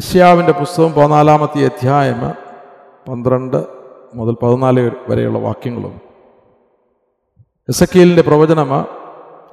യശ്യാവിന്റെ 0.00 0.52
പുസ്തകം 0.52 0.92
പതിനാലാമത്തെ 0.92 1.64
അധ്യായം 1.64 2.20
പന്ത്രണ്ട് 3.08 3.66
മുതൽ 4.14 4.36
പതിനാല് 4.42 4.90
വരെയുള്ള 5.08 5.38
വാക്യങ്ങളും. 5.38 6.00
എസക്കീലിന്റെ 7.68 8.22
പ്രവചനം 8.22 8.70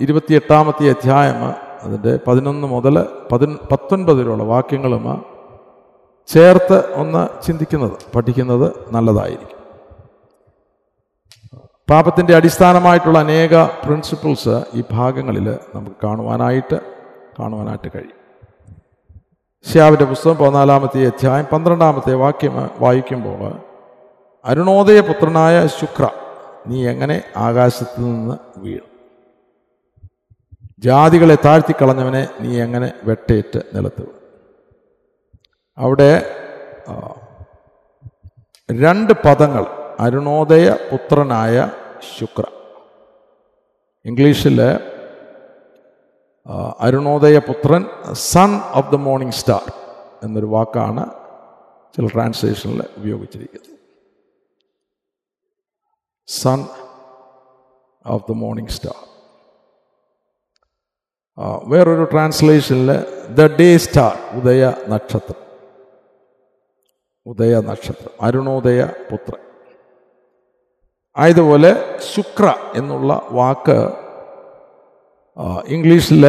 ഇരുപത്തിയെട്ടാമത്തെ 0.01 0.89
അധ്യായം 0.89 1.39
അതിന്റെ 1.83 2.19
പതിനൊന്ന് 2.27 2.67
മുതൽ 2.67 3.05
പതി 3.31 3.45
പത്തൊൻപത് 3.71 4.21
വരെയുള്ള 4.21 4.43
വാക്യങ്ങളും 4.43 5.25
ചേർത്ത് 6.27 6.93
ഒന്ന് 6.93 7.41
ചിന്തിക്കുന്നത് 7.41 7.97
പഠിക്കുന്നത് 8.15 8.67
നല്ലതായിരിക്കും. 8.91 9.59
പാപത്തിന്റെ 11.89 12.35
അടിസ്ഥാനമായിട്ടുള്ള 12.35 13.19
അനേക 13.19 13.65
പ്രിൻസിപ്പിൾസ് 13.65 14.63
ഈ 14.73 14.83
ഭാഗങ്ങളിൽ 14.91 15.59
നമുക്ക് 15.75 15.95
കാണുവാനായിട്ട് 16.03 16.79
കാണുവാനായിട്ട് 17.39 17.91
കഴിയും. 17.95 18.16
ശ്യാവിന്റെ 19.65 20.05
പുസ്തകം 20.05 20.37
പതിനാലാമത്തെ 20.37 20.99
അധ്യായം 21.05 21.45
പന്ത്രണ്ടാമത്തെ 21.51 22.13
വാക്യം 22.13 22.53
വായിക്കുമ്പോൾ 22.79 23.41
അരുണോദയ 24.45 24.99
പുത്രനായ 24.99 25.55
ശുക്ര 25.77 26.05
നീ 26.67 26.77
എങ്ങനെ 26.91 27.17
ആകാശത്തു 27.37 28.01
നിന്ന് 28.01 28.35
വീഴും? 28.57 28.87
ജാതികളെ 30.79 31.37
താഴ്ത്തിക്കളഞ്ഞവനെ 31.45 32.23
നീ 32.41 32.51
എങ്ങനെ 32.61 32.89
വെട്ടേറ്റ് 33.03 33.59
നിലത്ത്? 33.75 34.05
അവിടെ 35.77 36.11
രണ്ട് 38.69 39.13
പദങ്ങൾ 39.25 39.65
അരുണോദയ 39.99 40.67
പുത്രനായ 40.91 41.55
ശുക്ര. 42.17 42.43
ഇംഗ്ലീഷിൽ 44.05 44.59
അരുണോദയ 46.79 47.37
പുത്രൻ 47.37 47.85
son 48.13 48.61
of 48.73 48.91
the 48.91 48.95
morning 48.95 49.33
star 49.33 49.73
എന്നൊരു 50.23 50.45
വാക്കാണ് 50.45 51.09
ചില 51.95 52.07
ട്രാൻസ്ലേഷനിൽ 52.07 52.83
ഉപയോഗിച്ചിരിക്കുന്നത്. 52.97 53.77
Son 56.27 56.65
of 58.05 58.23
the 58.29 58.31
morning 58.31 58.69
star 58.69 59.07
വേറൊരു 61.65 62.03
ട്രാൻസ്ലേഷനിൽ 62.03 62.89
ദ 63.35 63.57
ഡേ 63.59 63.77
സ്റ്റാർ 63.77 64.39
ഉദയ 64.39 64.73
നക്ഷത്രം. 64.89 65.41
ഉദയ 67.25 67.59
നക്ഷത്രം 67.59 68.11
അരുണോദയ 68.21 68.85
പുത്രൻ. 68.85 69.41
ആയതുപോലെ 71.17 71.99
ശുക്ര 71.99 72.53
എന്നുള്ള 72.75 73.27
വാക്ക് 73.31 74.06
ഇംഗ്ലീഷിൽ 75.67 76.23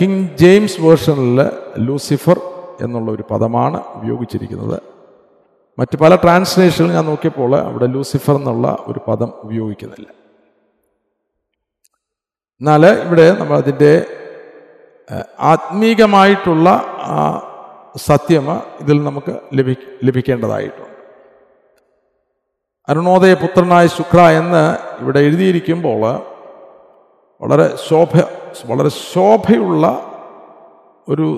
കിങ് 0.00 0.36
ജെയിംസ് 0.36 0.80
വേർഷനിൽ 0.80 1.38
ലൂസിഫർ 1.78 2.40
എന്നുള്ള 2.80 3.10
ഒരു 3.10 3.24
പദമാണ് 3.30 3.78
ഉപയോഗിച്ചിരിക്കുന്നത്. 3.94 4.78
മറ്റ് 5.78 5.96
പല 5.96 6.16
ട്രാൻസ്ലേഷനിൽ 6.16 6.92
ഞാൻ 6.92 7.06
നോക്കിയപ്പോൾ 7.06 7.56
അവിടെ 7.56 7.86
ലൂസിഫർ 7.86 8.34
എന്നുള്ള 8.36 8.84
ഒരു 8.86 9.00
പദം 9.08 9.32
ഉപയോഗിക്കുന്നില്ല. 9.44 10.08
എന്നാൽ 12.60 12.86
ഇവിടെ 12.86 13.26
നമ്മൾ 13.38 13.56
അതിന്റെ 13.56 14.06
ആത്മീകമായിട്ടുള്ള 15.40 16.68
സത്യം 17.96 18.46
ഇതിൽ 18.80 19.04
നമുക്ക് 19.04 19.32
ലഭി 19.54 19.74
ലഭിക്കേണ്ടതായിട്ടുണ്ട്. 20.04 20.92
അരുണോദയ 22.88 23.34
പുത്രനായ 23.34 23.86
ശുക്ര 23.86 24.20
എന്ന് 24.20 24.62
ഇവിടെ 25.02 25.20
എഴുതിയിരിക്കുമ്പോൾ 25.20 26.02
വളരെ 27.40 27.76
ശോഭ 27.88 28.41
വളരെ 28.66 28.88
ശോഭയുള്ള 28.88 29.84
ഒരു 31.08 31.28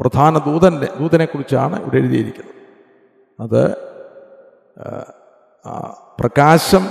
പ്രധാന 0.00 0.38
ദൂതന്റെ 0.38 0.88
ദൂതനെക്കുറിച്ചാണ് 1.00 1.80
ഇവിടെ 1.82 1.96
എഴുതിയിരിക്കുന്നത്. 1.96 2.54
അത് 3.40 3.62
പ്രകാശം 6.20 6.84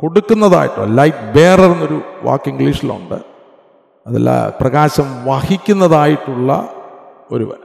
കൊടുക്കുന്നതായിട്ടോ 0.00 0.84
ലൈറ്റ് 0.84 1.32
ബെയറർ 1.34 1.70
എന്നൊരു 1.72 2.00
വാക്ക് 2.22 2.48
ഇംഗ്ലീഷിലുണ്ട്. 2.48 3.18
അതല്ല 4.06 4.30
പ്രകാശം 4.60 5.24
വഹിക്കുന്നതായിട്ടുള്ള 5.24 6.50
ഒരുവൻ. 7.30 7.60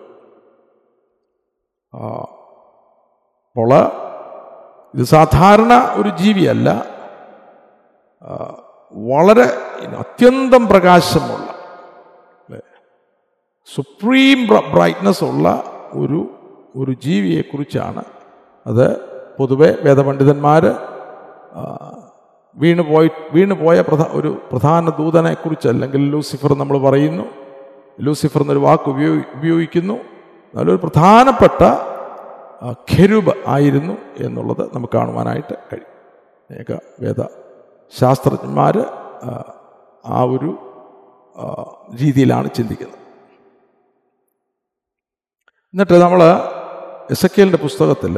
അപ്പോൾ 3.49 3.71
ഇത് 4.95 5.03
സാധാരണ 5.03 5.73
ഒരു 5.93 6.09
ജീവിയല്ല. 6.09 6.69
വളരെ 8.93 9.43
അത്യന്തം 9.97 10.67
പ്രകാശമുള്ള? 10.67 11.53
സുപ്രീം 13.75 14.47
ബ്രൈറ്റ്നസ് 14.73 15.23
ഉള്ള 15.23 15.63
ഒരു 15.93 16.27
ഒരു 16.75 16.91
ജീവിയെക്കുറിച്ചാണ് 16.91 18.03
അത് 18.67 18.97
പൊതുവെ 19.39 19.77
വേദപണ്ഡിതന്മാർ 19.83 20.65
വീണ് 22.55 22.81
പോയി 22.81 23.09
വീണ് 23.33 23.53
പോയ 23.53 23.81
പ്രധാ 23.81 24.09
ഒരു 24.11 24.41
പ്രധാന 24.51 24.89
ദൂതനെക്കുറിച്ച് 24.89 25.67
അല്ലെങ്കിൽ 25.67 26.11
ലൂസിഫർ 26.11 26.53
നമ്മൾ 26.53 26.77
പറയുന്നു. 26.77 27.23
ലൂസിഫർ 28.01 28.41
എന്നൊരു 28.41 28.59
വാക്ക് 28.59 28.89
ഉപയോഗി 28.89 29.23
ഉപയോഗിക്കുന്നു. 29.35 29.93
നല്ലൊരു 30.55 30.77
പ്രധാനപ്പെട്ട 30.77 31.63
ആ, 32.63 32.73
ആയിരുന്നു 33.47 33.97
എന്നുള്ളത് 34.19 34.69
നമുക്ക് 34.75 34.97
കാണുവാനായിട്ട് 34.97 35.53
കഴിയും. 35.53 35.91
ഏക 36.59 36.77
വേദ 36.99 37.42
ശാസ്ത്രജ്ഞന്മാർ 37.99 38.75
ആ 40.05 40.23
ഒരു 40.23 40.51
രീതിയിലാണ് 42.01 42.49
ചിന്തിക്കുന്നത്. 42.53 42.99
എന്നിട്ട് 45.73 45.93
നമ്മൾ 45.93 46.23
എസ് 47.11 47.25
എ 47.25 47.29
പുസ്തകത്തിൽ 47.57 48.15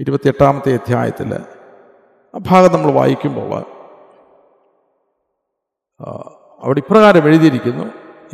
ഇരുപത്തിയെട്ടാമത്തെ 0.00 0.74
അധ്യായത്തിൽ 0.74 1.34
ആ 2.34 2.38
ഭാഗം 2.38 2.72
നമ്മൾ 2.72 2.90
വായിക്കുമ്പോൾ 2.90 3.64
അവിടെ 6.60 6.78
ഇപ്രകാരം 6.78 7.24
എഴുതിയിരിക്കുന്നു 7.26 7.84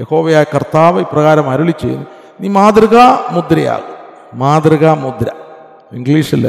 യഹോവയായ 0.01 0.45
കർത്താവ് 0.55 1.01
ഇപ്രകാരം 1.01 1.51
അരുളി 1.51 1.75
ചെയ്യുന്നു 1.81 2.07
നീ 2.41 2.49
മാതൃകാ 2.49 3.05
മുദ്രയാകും. 3.31 3.95
മാതൃകാ 4.39 4.95
മുദ്ര. 4.95 5.29
ഇംഗ്ലീഷിൽ 5.93 6.45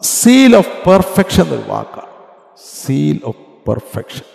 സീൽ 0.00 0.56
ഓഫ് 0.56 0.72
പെർഫെക്ഷൻ 0.86 1.44
എന്നൊരു 1.44 1.66
വാക്കാണ് 1.68 2.12
സീൽ 2.80 3.18
ഓഫ് 3.24 3.42
പെർഫെക്ഷൻ 3.68 4.26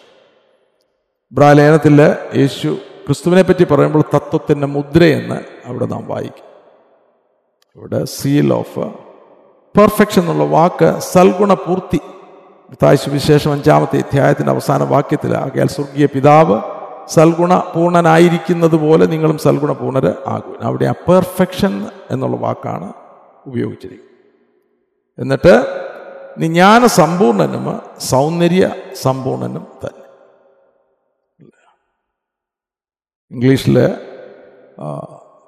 ബ്രാലേനത്തിൽ 1.32 2.02
യേശു 2.42 2.70
ക്രിസ്തുവിനെ 3.06 3.42
പറ്റി 3.42 3.64
പറയുമ്പോൾ 3.64 4.04
തത്വത്തിന്റെ 4.14 4.68
മുദ്രയെന്ന് 4.68 5.40
അവിടെ 5.68 5.86
നാം 5.86 6.04
വായിക്കും. 6.08 6.46
ഇവിടെ 7.76 8.00
സീൽ 8.06 8.54
ഓഫ് 8.54 8.86
പെർഫെക്ഷൻ 9.76 10.22
എന്നുള്ള 10.22 10.44
വാക്ക് 10.44 10.90
സൽഗുണ 11.00 11.54
പൂർത്തി 11.66 12.00
വിശേഷം 13.12 13.52
അഞ്ചാമത്തെ 13.52 13.98
അധ്യായത്തിന്റെ 13.98 14.52
അവസാന 14.52 14.84
വാക്യത്തിൽ 14.84 15.34
ആകയാൽ 15.36 15.68
സ്വർഗീയ 15.68 16.06
പിതാവ് 16.06 16.58
സൽഗുണ 17.16 17.54
പൂർണനായിരിക്കുന്നത് 17.74 18.76
പോലെ 18.86 19.06
നിങ്ങളും 19.06 19.38
സൽഗുണ 19.38 19.72
പൂർണർ 19.72 20.08
ആകും 20.28 20.58
അവിടെ 20.62 20.86
ആ 20.86 20.96
പെർഫെക്ഷൻ 21.08 21.74
എന്നുള്ള 22.12 22.38
വാക്കാണ് 22.38 22.90
ഉപയോഗിച്ചിരിക്കുന്നത്. 23.46 24.07
എന്നിട്ട് 25.20 25.54
നീ 26.38 26.48
ജ്ഞാന 26.48 26.86
സമ്പൂർണനും 26.86 27.66
സൗന്ദര്യ 28.00 28.76
സമ്പൂർണനും 28.94 29.68
തന്നെ. 29.86 30.06
ഇംഗ്ലീഷിൽ 33.32 33.88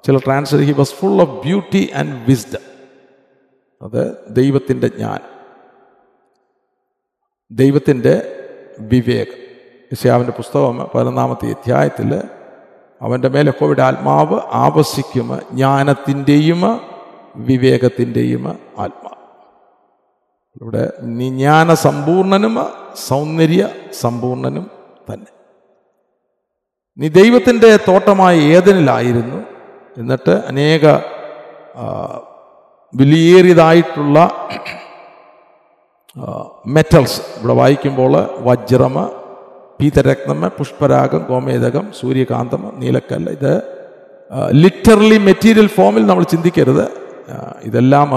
ചില 0.06 0.16
translate 0.18 0.72
he 0.72 0.72
was 0.78 0.92
full 0.92 1.20
of 1.20 1.30
beauty 1.30 1.90
and 1.94 2.24
wisdom 2.28 2.64
അത് 3.82 4.02
ദൈവത്തിന്റെ 4.30 4.88
ജ്ഞാനം. 4.88 5.30
ദൈവത്തിന്റെ 7.50 8.14
വിവേകം. 8.80 9.40
യശയാവിന്റെ 9.92 10.32
പുസ്തകം 10.32 10.88
പതിനൊന്നാമത്തെ 10.94 11.48
അധ്യായത്തിൽ 11.50 12.10
അവന്റെ 13.02 13.28
മേലെ 13.28 13.50
കോവിഡ് 13.50 13.80
ആത്മാവ് 13.80 14.40
ആവശിക്കും 14.64 15.28
ജ്ഞാനത്തിന്റെയും 15.52 16.62
വിവേകത്തിന്റെയും 17.36 18.48
ആത്മാവ്. 18.78 19.09
ഇവിടെ 20.60 20.82
നിജ്ഞാന 21.18 21.74
സമ്പൂർണനും 21.84 22.54
സൗന്ദര്യ 23.08 23.62
സമ്പൂർണനും 24.00 24.64
തന്നെ. 25.08 25.30
നീ 26.98 27.08
ദൈവത്തിന്റെ 27.08 27.70
തോട്ടമായ 27.88 28.34
ഏതനിലായിരുന്നു 28.56 29.38
എന്നിട്ട് 30.00 30.34
അനേക 30.50 30.86
വിലയേറിയതായിട്ടുള്ള 32.94 34.16
മെറ്റൽസ് 36.76 37.20
ഇവിടെ 37.38 37.54
വായിക്കുമ്പോൾ 37.60 38.12
വജ്രം 38.48 38.96
പീതരത്നം 39.80 40.40
പുഷ്പരാഗം 40.58 41.22
ഗോമേതകം 41.28 41.84
സൂര്യകാന്തം 42.00 42.62
നീലക്കല്ല്. 42.80 43.30
ഇത് 43.38 43.52
ലിറ്ററലി 44.62 45.18
മെറ്റീരിയൽ 45.28 45.68
ഫോമിൽ 45.76 46.02
നമ്മൾ 46.06 46.24
ചിന്തിക്കരുത്. 46.34 46.86
ഇതെല്ലാം 47.68 48.10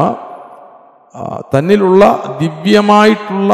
തന്നിലുള്ള 1.54 2.04
ദിവ്യമായിട്ടുള്ള 2.40 3.54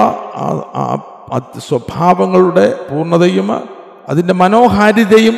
സ്വഭാവങ്ങളുടെ 1.58 2.88
പൂർണതയും 2.90 3.50
അതിന്റെ 4.10 4.34
മനോഹാരിതയും 4.34 5.36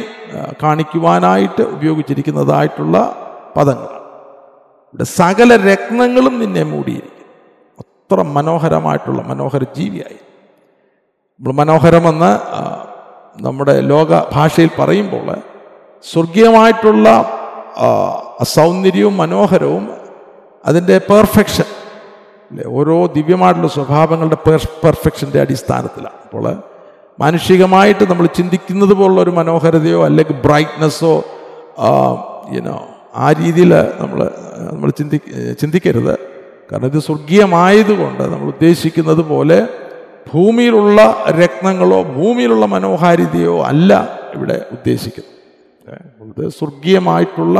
കാണിക്കുവാനായിട്ട് 0.64 1.62
ഉപയോഗിച്ചിരിക്കുന്നതായിട്ടുള്ള 1.62 2.98
പദങ്ങളാണ് 3.58 4.00
ഇവിടെ 4.94 5.04
സകല 5.04 5.56
രത്നങ്ങളും 5.56 6.40
നിന്നെ 6.40 6.64
മൂടിയിരിക്കും 6.64 7.28
അത്ര 7.80 8.22
മനോഹരമായിട്ടുള്ള 8.22 9.22
മനോഹര 9.22 9.64
ജീവിയായി. 9.76 10.20
നമ്മൾ 11.40 11.54
മനോഹരമെന്ന് 11.54 12.32
നമ്മുടെ 13.42 13.80
ലോക 13.82 14.22
ഭാഷയിൽ 14.32 14.70
പറയുമ്പോൾ 14.80 15.28
സ്വർഗീയമായിട്ടുള്ള 16.12 17.08
സൗന്ദര്യവും 18.44 19.18
മനോഹരവും 19.18 19.90
അതിന്റെ 20.66 20.98
പെർഫെക്ഷൻ 20.98 21.81
ഓരോ 22.78 23.06
ദിവ്യമായിട്ടുള്ള 23.06 23.68
സ്വഭാവങ്ങളുടെ 23.68 24.38
പെർഫെക്ഷന്റെ 24.84 25.40
അടിസ്ഥാനത്തിലാണ്. 25.42 26.20
അപ്പോൾ 26.26 26.46
മാനുഷികമായിട്ട് 27.20 28.04
നമ്മൾ 28.10 28.26
ചിന്തിക്കുന്നത് 28.26 28.94
പോലുള്ള 28.94 29.22
ഒരു 29.22 29.30
മനോഹരതയോ 29.30 30.06
അല്ലെങ്കിൽ 30.06 30.36
ബ്രൈറ്റ്നെസ്സോ 30.46 31.24
യുനോ 32.56 32.78
ആ 33.16 33.32
രീതിയിൽ 33.32 33.72
നമ്മൾ 34.02 34.20
നമ്മൾ 34.72 34.90
ചിന്തി 34.90 35.18
ചിന്തിക്കരുത്. 35.62 36.16
കാരണം 36.72 36.86
ഇത് 36.86 37.00
സ്വർഗീയമായതുകൊണ്ട് 37.00 38.24
നമ്മൾ 38.24 38.48
ഉദ്ദേശിക്കുന്നത് 38.48 39.22
പോലെ 39.22 39.68
ഭൂമിയിലുള്ള 40.34 41.26
രത്നങ്ങളോ 41.30 42.04
ഭൂമിയിലുള്ള 42.04 42.66
മനോഹാരിതയോ 42.66 43.64
അല്ല 43.64 44.20
ഇവിടെ 44.36 44.66
ഉദ്ദേശിക്കുന്നത്. 44.72 46.50
സ്വർഗീയമായിട്ടുള്ള 46.50 47.58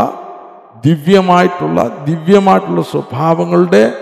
ദിവ്യമായിട്ടുള്ള 0.86 2.06
ദിവ്യമായിട്ടുള്ള 2.06 2.82
സ്വഭാവങ്ങളുടെ 2.82 3.94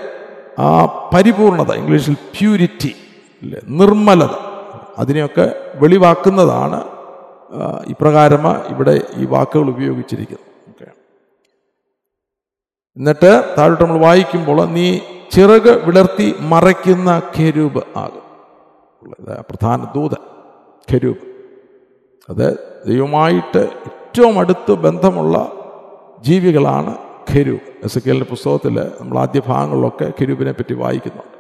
ആ 0.60 0.68
പരിപൂർണത 1.14 1.72
ഇംഗ്ലീഷിൽ 1.74 2.14
പ്യൂരിറ്റി 2.36 2.92
നിർമ്മലത 3.72 4.34
അതിനെയൊക്കെ 4.98 5.46
വെളിവാക്കുന്നതാണ് 5.76 6.80
ആ, 7.54 7.62
ഇപ്രകാരം 7.88 8.44
ഇവിടെ 8.70 8.94
ഈ 9.18 9.26
വാക്കുകൾ 9.26 9.70
ഉപയോഗിച്ചിരിക്കുന്നത്. 9.70 10.46
ഓക്കെ. 10.70 10.88
എന്നിട്ട് 12.98 13.32
താഴോട്ട് 13.58 13.84
നമ്മൾ 13.84 13.98
വായിക്കുമ്പോൾ 14.00 14.66
നീ 14.68 14.86
ചിറക് 15.32 15.72
വിളർത്തി 15.86 16.28
മറയ്ക്കുന്ന 16.52 17.10
ഖരൂപ് 17.36 17.82
ആകും. 17.96 18.26
പ്രധാന 19.50 19.86
ദൂതൻ 19.96 20.22
ഖരൂപ് 20.88 21.26
അത് 22.30 22.46
ദൈവമായിട്ട് 22.88 23.62
ഏറ്റവും 23.88 24.40
അടുത്ത് 24.40 24.74
ബന്ധമുള്ള 24.86 25.36
ജീവികളാണ് 26.22 26.94
ഖരൂബ് 27.32 27.68
എസ് 27.84 28.00
കെലിന്റെ 28.00 28.26
പുസ്തകത്തിൽ 28.26 28.76
നമ്മൾ 29.00 29.20
ആദ്യ 29.20 29.42
ഭാഗങ്ങളിലൊക്കെ 29.48 30.14
ഖരൂബിനെ 30.22 30.52
പറ്റി 30.52 30.74
വായിക്കുന്നുണ്ട് 30.74 31.36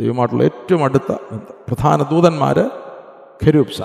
ദൈവമായിട്ടുള്ള 0.00 0.42
ഏറ്റവും 0.42 0.84
അടുത്ത 0.84 1.12
പ്രധാന 1.68 2.02
ദൂതന്മാർ 2.02 2.58
ഖരൂപ്സ 3.46 3.80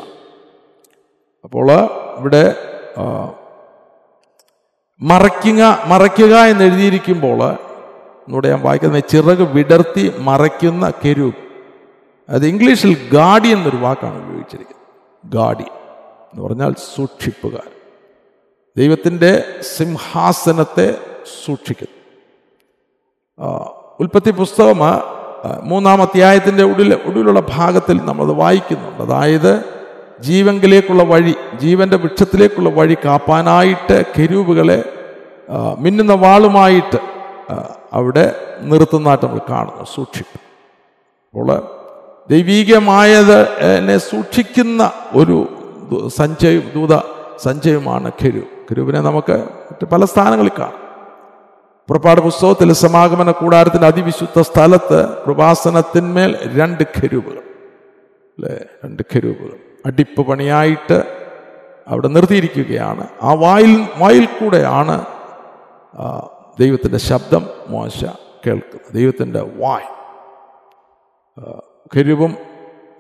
അപ്പോൾ 1.44 1.72
ഇവിടെ 2.20 2.44
മറയ്ക്കുക 5.02 5.62
മറയ്ക്കുക 5.86 6.36
എന്ന് 6.46 6.64
എഴുതിയിരിക്കുമ്പോൾ 6.64 7.40
ഒന്നുകൂടെ 7.44 8.50
ഞാൻ 8.50 8.62
വായിക്കുന്നത് 8.62 9.04
ചിറക് 9.04 9.46
വിടർത്തി 9.56 10.14
മറയ്ക്കുന്ന 10.20 10.90
കെരൂബ് 11.06 11.42
അത് 12.30 12.46
ഇംഗ്ലീഷിൽ 12.46 13.10
ഗാഡി 13.14 13.48
എന്നൊരു 13.48 13.78
വാക്കാണ് 13.78 14.18
ഉപയോഗിച്ചിരിക്കുന്നത്. 14.24 14.84
ഗാഡി 15.26 15.68
എന്ന് 16.30 16.42
പറഞ്ഞാൽ 16.44 16.74
സൂക്ഷിപ്പുകാർ. 16.96 17.68
ദൈവത്തിന്റെ 18.78 19.44
സിംഹാസനത്തെ 19.78 20.98
സൂക്ഷിക്കുന്നു 21.46 21.96
ഉൽപ്പത്തി 24.00 24.32
പുസ്തകം 24.32 24.78
മൂന്നാം 25.64 26.02
അധ്യായത്തിന്റെ 26.02 26.64
ഉള്ളിൽ 26.64 26.94
ഉള്ളിലുള്ള 27.06 27.44
ഭാഗത്തിൽ 27.50 27.98
നമ്മളത് 28.04 28.32
വായിക്കുന്നുണ്ട്. 28.32 29.04
അതായത് 29.04 29.64
ജീവങ്കിലേക്കുള്ള 30.20 31.04
വഴി 31.04 31.36
ജീവന്റെ 31.60 31.98
വൃക്ഷത്തിലേക്കുള്ള 31.98 32.70
വഴി 32.70 32.98
കാപ്പാനായിട്ട് 33.06 34.06
കെരൂബുകളെ 34.18 34.84
മിന്നുന്ന 35.80 36.14
വാളുമായിട്ട് 36.14 37.00
അവിടെ 37.94 38.36
നിർത്തുന്നതായിട്ട് 38.62 39.26
നമ്മൾ 39.26 39.40
കാണുന്നു 39.50 39.84
സൂക്ഷിപ്പ് 39.96 40.40
അപ്പോൾ 41.34 41.70
ദൈവീകമായത് 42.30 43.50
എന്നെ 43.78 43.98
സൂക്ഷിക്കുന്ന 43.98 44.92
ഒരു 45.14 45.48
സഞ്ചയം 46.08 46.72
ദൂത 46.76 47.00
സഞ്ചയമാണ് 47.38 48.12
ഖരു 48.24 48.55
ഖരൂബിനെ 48.72 49.02
നമുക്ക് 49.02 49.34
മറ്റ് 49.34 49.86
പല 49.86 50.06
സ്ഥാനങ്ങളിൽ 50.06 50.52
കാണാം. 50.60 50.86
പുറപ്പാട് 51.88 52.22
പുസ്തകത്തിൽ 52.22 52.74
സമാഗമന 52.74 53.32
കൂടാരത്തിന്റെ 53.32 53.88
അതിവിശുദ്ധ 53.88 54.42
സ്ഥലത്ത് 54.42 55.18
കൃപാസനത്തിന്മേൽ 55.26 56.60
രണ്ട് 56.60 56.84
ഖരൂപുകൾ 56.84 57.38
അല്ലേ? 58.38 58.60
രണ്ട് 58.86 59.04
ഖരൂപുകൾ 59.16 59.58
അടിപ്പ് 59.86 60.22
പണിയായിട്ട് 60.22 61.28
അവിടെ 61.88 62.08
നിർത്തിയിരിക്കുകയാണ്. 62.08 63.08
ആ 63.24 63.34
വായിൽ 63.34 63.88
വായിൽ 63.98 64.26
കൂടെയാണ് 64.26 65.06
ദൈവത്തിന്റെ 66.60 66.98
ശബ്ദം 66.98 67.50
മോശ 67.68 68.06
കേൾക്കുന്നത്. 68.48 68.94
ദൈവത്തിന്റെ 68.94 69.42
വായ്. 69.42 69.96
കരുവും 71.98 72.36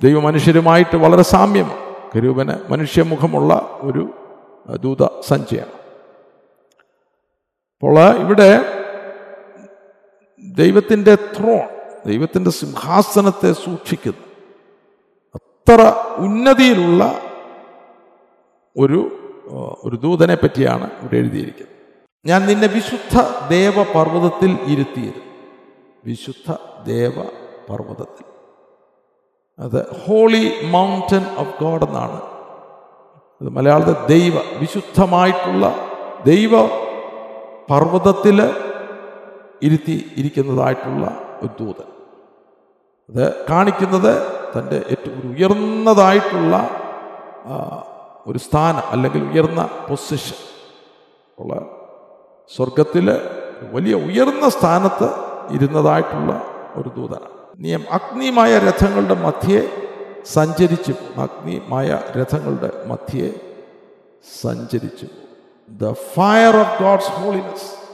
ദൈവമനുഷ്യരുമായിട്ട് 0.03 0.97
വളരെ 0.97 1.21
സാമ്യമാണ്. 1.21 1.85
കരൂപന് 2.15 2.71
മനുഷ്യമുഖമുള്ള 2.71 3.53
ഒരു 3.81 4.09
ദൂത 4.73 5.21
സഞ്ചയമാണ് 5.21 5.73
അപ്പോൾ 7.73 7.97
ഇവിടെ 8.23 8.49
ദൈവത്തിന്റെ 10.43 11.15
ത്രോൺ 11.15 11.65
ദൈവത്തിന്റെ 12.05 12.51
സിംഹാസനത്തെ 12.51 13.51
സൂക്ഷിക്കുന്നു. 13.51 14.23
അത്ര 15.35 15.81
ഉന്നതിയിലുള്ള 16.17 17.03
ഒരു 18.77 18.99
ഒരു 19.83 19.95
ദൂതനെ 19.95 20.35
പറ്റിയാണ് 20.35 20.91
ഇവിടെ 21.01 21.17
എഴുതിയിരിക്കുന്നത്. 21.17 21.75
ഞാൻ 22.25 22.45
നിന്നെ 22.45 22.67
വിശുദ്ധ 22.67 23.15
ദേവപർവതത്തിൽ 23.49 24.57
ഇരുത്തിയത് 24.67 25.21
വിശുദ്ധ 26.05 26.55
ദേവപർവതത്തിൽ. 26.83 28.25
അത് 29.59 29.79
ഹോളി 29.93 30.45
മൗണ്ടൻ 30.63 31.23
ഓഫ് 31.35 31.63
ഗോഡ് 31.63 31.83
എന്നാണ് 31.83 32.34
അത് 33.41 33.49
മലയാളത്തിൽ 33.49 33.97
ദൈവ 34.07 34.35
വിശുദ്ധമായിട്ടുള്ള 34.59 35.65
ദൈവ 36.25 36.51
പർവതത്തിൽ 37.69 38.37
ഇരുത്തി 39.63 39.95
ഇരിക്കുന്നതായിട്ടുള്ള 40.17 41.05
ഒരു 41.43 41.53
ദൂതൻ. 41.59 41.87
അത് 43.09 43.45
കാണിക്കുന്നത് 43.49 44.13
തന്റെ 44.53 44.77
ഏറ്റവും 44.93 45.21
ഉയർന്നതായിട്ടുള്ള 45.31 46.53
ഒരു 48.27 48.37
സ്ഥാനം 48.37 48.83
അല്ലെങ്കിൽ 48.91 49.23
ഉയർന്ന 49.31 49.69
പൊസിഷൻ 49.89 50.39
ഉള്ള 51.39 51.53
സ്വർഗത്തിൽ 52.55 53.07
വലിയ 53.71 53.95
ഉയർന്ന 53.95 54.49
സ്ഥാനത്ത് 54.49 55.09
ഇരുന്നതായിട്ടുള്ള 55.55 56.31
ഒരു 56.75 56.89
ദൂതനാണ്. 56.89 57.31
നിയം 57.57 57.83
അഗ്നിയമായ 57.91 58.59
രഥങ്ങളുടെ 58.59 59.15
മധ്യേ 59.25 59.59
സഞ്ചരിച്ചു. 60.25 60.93
അഗ്നിമായ 61.15 62.01
രഥങ്ങളുടെ 62.21 62.85
മധ്യേ 62.85 63.33
സഞ്ചരിച്ചു. 64.41 65.07
The 65.69 65.91
fire 65.91 66.57
of 66.57 66.83
God's 66.83 67.09
holiness 67.09 67.85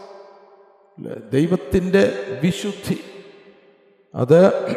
ദൈവത്തിന്റെ 1.32 2.14
വിശുദ്ധി. 2.44 3.00
അത് 4.16 4.68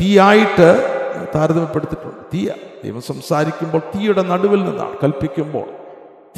തീയായിട്ട് 0.00 0.94
താരതമ്യപ്പെടുത്തിയിട്ടുണ്ട്. 1.34 2.24
തീയ. 2.34 2.54
ദൈവം 2.84 3.02
സംസാരിക്കുമ്പോൾ 3.02 3.78
തീയുടെ 3.78 4.22
നടുവിൽ 4.22 4.64
നിന്നാണ്. 4.64 4.96
കൽപ്പിക്കുമ്പോൾ 5.02 5.64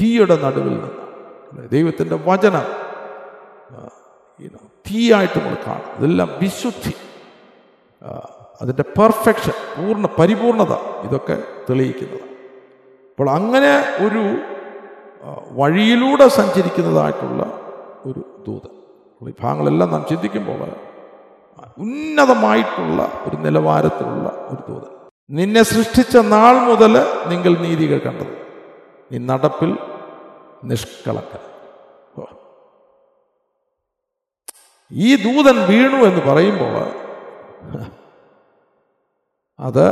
തീയുടെ 0.00 0.36
നടുവിൽ 0.36 0.68
നിന്നാണ്? 0.68 1.70
ദൈവത്തിന്റെ 1.70 2.16
വചനം. 2.16 2.86
തീയായിട്ട് 4.90 5.38
നമ്മൾ 5.38 5.56
കാണും. 5.66 5.98
ഇതെല്ലാം 5.98 6.30
വിശുദ്ധി. 6.42 6.92
അതിന്റെ 8.62 8.82
പെർഫെക്ഷൻ 8.82 9.52
പൂർണ 9.76 10.08
പരിപൂർണത 10.18 10.72
ഇതൊക്കെ 11.06 11.42
തെളിയിക്കുന്നത്. 11.70 12.20
അപ്പോൾ 13.10 13.30
അങ്ങനെ 13.30 13.72
ഒരു 14.04 14.22
വഴിയിലൂടെ 15.50 16.28
സഞ്ചരിക്കുന്നതായിട്ടുള്ള 16.28 17.42
ഒരു 18.06 18.44
ദൂതൻ. 18.46 18.74
വിഭാഗങ്ങളെല്ലാം 19.22 19.90
ഭാഗങ്ങളെല്ലാം 19.90 19.90
നാം 19.92 20.06
ചിന്തിക്കുമ്പോൾ 20.10 20.70
ഉന്നതമായിട്ടുള്ള 21.78 23.22
ഒരു 23.28 23.36
നിലവാരത്തിലുള്ള 23.36 24.28
ഒരു 24.28 24.72
ദൂതൻ. 24.72 24.92
നിന്നെ 25.30 25.62
സൃഷ്ടിച്ച 25.62 26.16
നാൾ 26.16 26.54
മുതൽ 26.58 26.94
നിങ്ങൾ 27.28 27.52
നീതികൾ 27.58 27.98
കണ്ടത്. 27.98 28.34
നീ 29.12 29.18
നടപ്പിൽ 29.18 29.78
നിഷ്കളങ്കൻ. 30.64 31.42
ഈ 34.90 35.08
ദൂതൻ 35.16 35.56
വീണു 35.66 35.96
എന്ന് 36.08 36.20
പറയുമ്പോൾ 36.20 36.86
അത് 39.58 39.84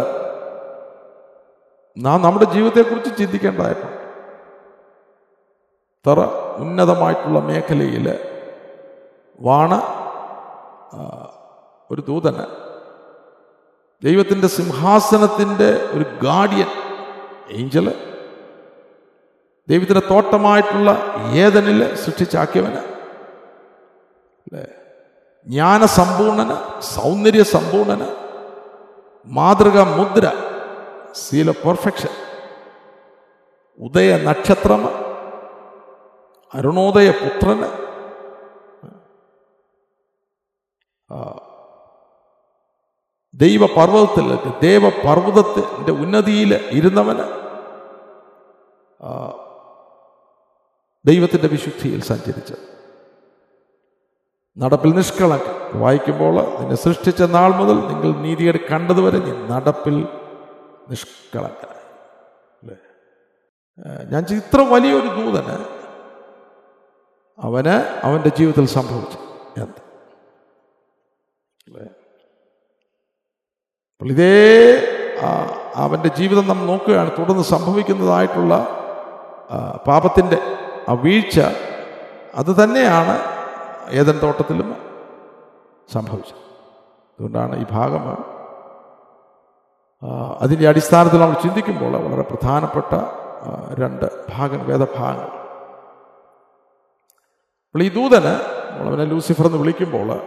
നാം 1.96 2.22
നമ്മുടെ 2.22 2.44
ജീവിതത്തെക്കുറിച്ച് 2.44 3.10
ചിന്തിക്കേണ്ടതായിട്ടുണ്ട്. 3.18 4.00
ഇത്ര 5.96 6.20
ഉന്നതമായിട്ടുള്ള 6.56 7.38
മേഖലയിൽ 7.40 8.06
വാണ 9.38 9.70
ഒരു 11.90 12.02
ദൂതന് 12.02 12.44
ദൈവത്തിന്റെ 14.02 14.48
സിംഹാസനത്തിന്റെ 14.48 15.68
ഒരു 15.92 16.04
ഗാർഡിയൻ 16.22 16.70
ഏഞ്ചൽ 17.50 17.86
ദൈവത്തിന്റെ 19.68 20.02
തോട്ടമായിട്ടുള്ള 20.10 20.90
ഏതനിൽ 21.34 21.94
സൃഷ്ടിച്ചാക്കിയവന് 21.94 22.82
അല്ലേ? 24.46 24.64
ജ്ഞാനസമ്പൂർണന് 25.46 26.56
സൗന്ദര്യ 26.94 27.42
സമ്പൂർണന് 27.54 28.08
മാതൃക 29.26 29.78
മുദ്ര 29.96 30.26
സീല 31.14 31.50
പെർഫെക്ഷൻ 31.50 32.12
ഉദയ 33.80 34.16
നക്ഷത്രം 34.16 34.82
അരുണോദയ 36.52 37.10
പുത്രന് 37.10 37.68
ദൈവപർവതത്തിൽ 43.34 44.28
ദേവപർവതത്തിന്റെ 44.60 45.92
ഉന്നതിയിൽ 45.92 46.52
ഇരുന്നവന് 46.70 47.26
ദൈവത്തിന്റെ 51.04 51.48
വിശുദ്ധിയിൽ 51.48 52.00
സഞ്ചരിച്ചത് 52.00 52.73
നടപ്പിൽ 54.56 54.90
നിഷ്കളങ്ക 54.94 55.48
വായിക്കുമ്പോൾ 55.74 56.34
നിന്നെ 56.60 56.76
സൃഷ്ടിച്ച 56.76 57.22
നാൾ 57.22 57.50
മുതൽ 57.52 57.74
നിങ്ങൾ 57.88 58.10
നീതിയുടെ 58.20 58.60
കണ്ടതുവരെ 58.72 59.18
നീ 59.18 59.32
നടപ്പിൽ 59.48 59.96
നിഷ്കളങ്കനായി 60.88 61.82
അല്ലേ? 62.62 62.76
ഞാൻ 64.12 64.22
ഇത്ര 64.30 64.60
വലിയൊരു 64.60 65.08
ദൂതന് 65.08 65.56
അവന് 67.38 67.74
അവന്റെ 68.04 68.28
ജീവിതത്തിൽ 68.28 68.66
സംഭവിച്ചു. 68.66 69.18
എന്ത്? 69.56 69.80
അല്ലേ? 71.68 71.84
അപ്പോൾ 73.94 74.08
ഇതേ 74.08 74.34
അവന്റെ 75.74 76.08
ജീവിതം 76.08 76.48
നാം 76.48 76.66
നോക്കുകയാണ്. 76.66 77.10
തുടർന്ന് 77.18 77.42
സംഭവിക്കുന്നതായിട്ടുള്ള 77.42 78.54
പാപത്തിന്റെ 79.86 80.38
ആ 80.88 80.92
വീഴ്ച 80.92 81.40
അത് 82.34 82.64
തന്നെയാണ് 82.64 83.34
ഏതൻ 83.90 84.18
തോട്ടത്തിലും 84.18 84.76
സംഭവിച്ചത്. 85.92 86.44
അതുകൊണ്ടാണ് 87.14 87.62
ഈ 87.62 87.66
ഭാഗം 87.70 88.34
അതിന്റെ 90.40 90.68
അടിസ്ഥാനത്തിൽ 90.68 91.20
നമ്മൾ 91.20 91.42
ചിന്തിക്കുമ്പോൾ 91.42 91.96
വളരെ 91.96 92.22
പ്രധാനപ്പെട്ട 92.22 92.94
രണ്ട് 93.78 94.26
ഭാഗം 94.36 94.66
വേദഭാഗങ്ങൾ. 94.66 95.44
അപ്പോൾ 97.70 97.82
ഈ 97.82 97.88
ദൂതന് 97.88 98.32
നമ്മളവനെ 98.78 99.04
ലൂസിഫർ 99.04 99.46
എന്ന് 99.46 99.58
വിളിക്കുമ്പോൾ 99.58 100.20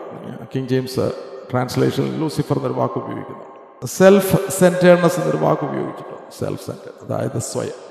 കിങ് 0.56 0.68
ജെയിംസ് 0.68 1.12
ട്രാൻസ്ലേഷനിൽ 1.52 2.20
ലൂസിഫർ 2.20 2.56
എന്നൊരു 2.56 2.74
വാക്ക് 2.74 2.94
ഉപയോഗിക്കുന്നുണ്ട്. 2.94 3.88
സെൽഫ് 3.88 4.52
സെന്റേർനെസ് 4.52 5.20
എന്നൊരു 5.20 5.38
വാക്ക് 5.38 5.64
ഉപയോഗിച്ചിട്ടുണ്ട്. 5.64 6.32
സെൽഫ് 6.32 6.66
സെന്റർ 6.66 6.94
അതായത് 7.02 7.40
സ്വയം. 7.40 7.88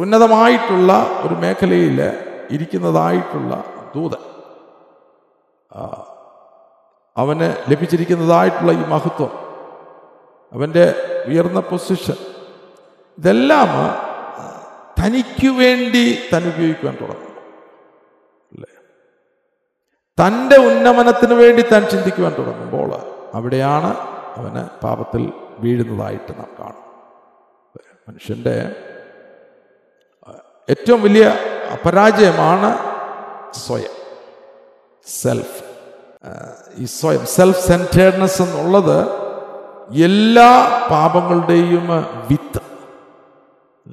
ഉന്നതമായിട്ടുള്ള 0.00 0.92
ഒരു 1.22 1.34
മേഖലയിൽ 1.34 2.12
ഇരിക്കുന്നതായിട്ടുള്ള 2.50 3.64
ദൂതൻ. 3.94 4.22
അവന് 7.16 7.48
ലഭിച്ചിരിക്കുന്നതായിട്ടുള്ള 7.70 8.72
ഈ 8.72 8.84
മഹത്വം 8.88 9.32
അവന്റെ 10.52 10.84
ഉയർന്ന 11.26 11.60
പൊസിഷൻ 11.62 12.18
ഇതെല്ലാം 13.18 13.70
തനിക്ക് 14.98 15.50
വേണ്ടി 15.58 16.02
താൻ 16.32 16.42
ഉപയോഗിക്കുവാൻ 16.48 16.96
തുടങ്ങും 17.00 17.30
അല്ലേ? 18.52 18.70
തന്റെ 20.18 20.56
ഉന്നമനത്തിന് 20.68 21.34
വേണ്ടി 21.34 21.62
താൻ 21.72 21.82
ചിന്തിക്കുവാൻ 21.86 22.32
തുടങ്ങുമ്പോൾ 22.34 22.90
അവിടെയാണ് 23.34 23.90
അവന് 24.36 24.62
പാപത്തിൽ 24.82 25.22
വീഴുന്നതായിട്ട് 25.58 26.32
നാം 26.38 26.50
കാണും 26.58 26.80
മനുഷ്യന്റെ 28.08 28.56
ഏറ്റവും 30.68 31.02
വലിയ 31.02 31.24
പരാജയമാണ് 31.84 32.68
സ്വയം. 33.54 33.94
സെൽഫ് 35.06 35.64
ഈ 36.76 36.84
സ്വയം. 36.84 37.26
സെൽഫ് 37.26 37.66
സെന്റേർഡ്നെസ് 37.66 38.42
എന്നുള്ളത് 38.42 38.98
എല്ലാ 40.04 40.50
പാപങ്ങളുടെയും 40.90 41.88
വിത്ത്. 42.30 42.62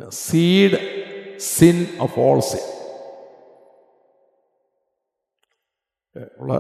Seed 0.10 0.78
sin 1.40 1.88
of 2.02 2.20
all 2.20 2.40
sin 2.40 2.66
ഉള്ള. 6.40 6.54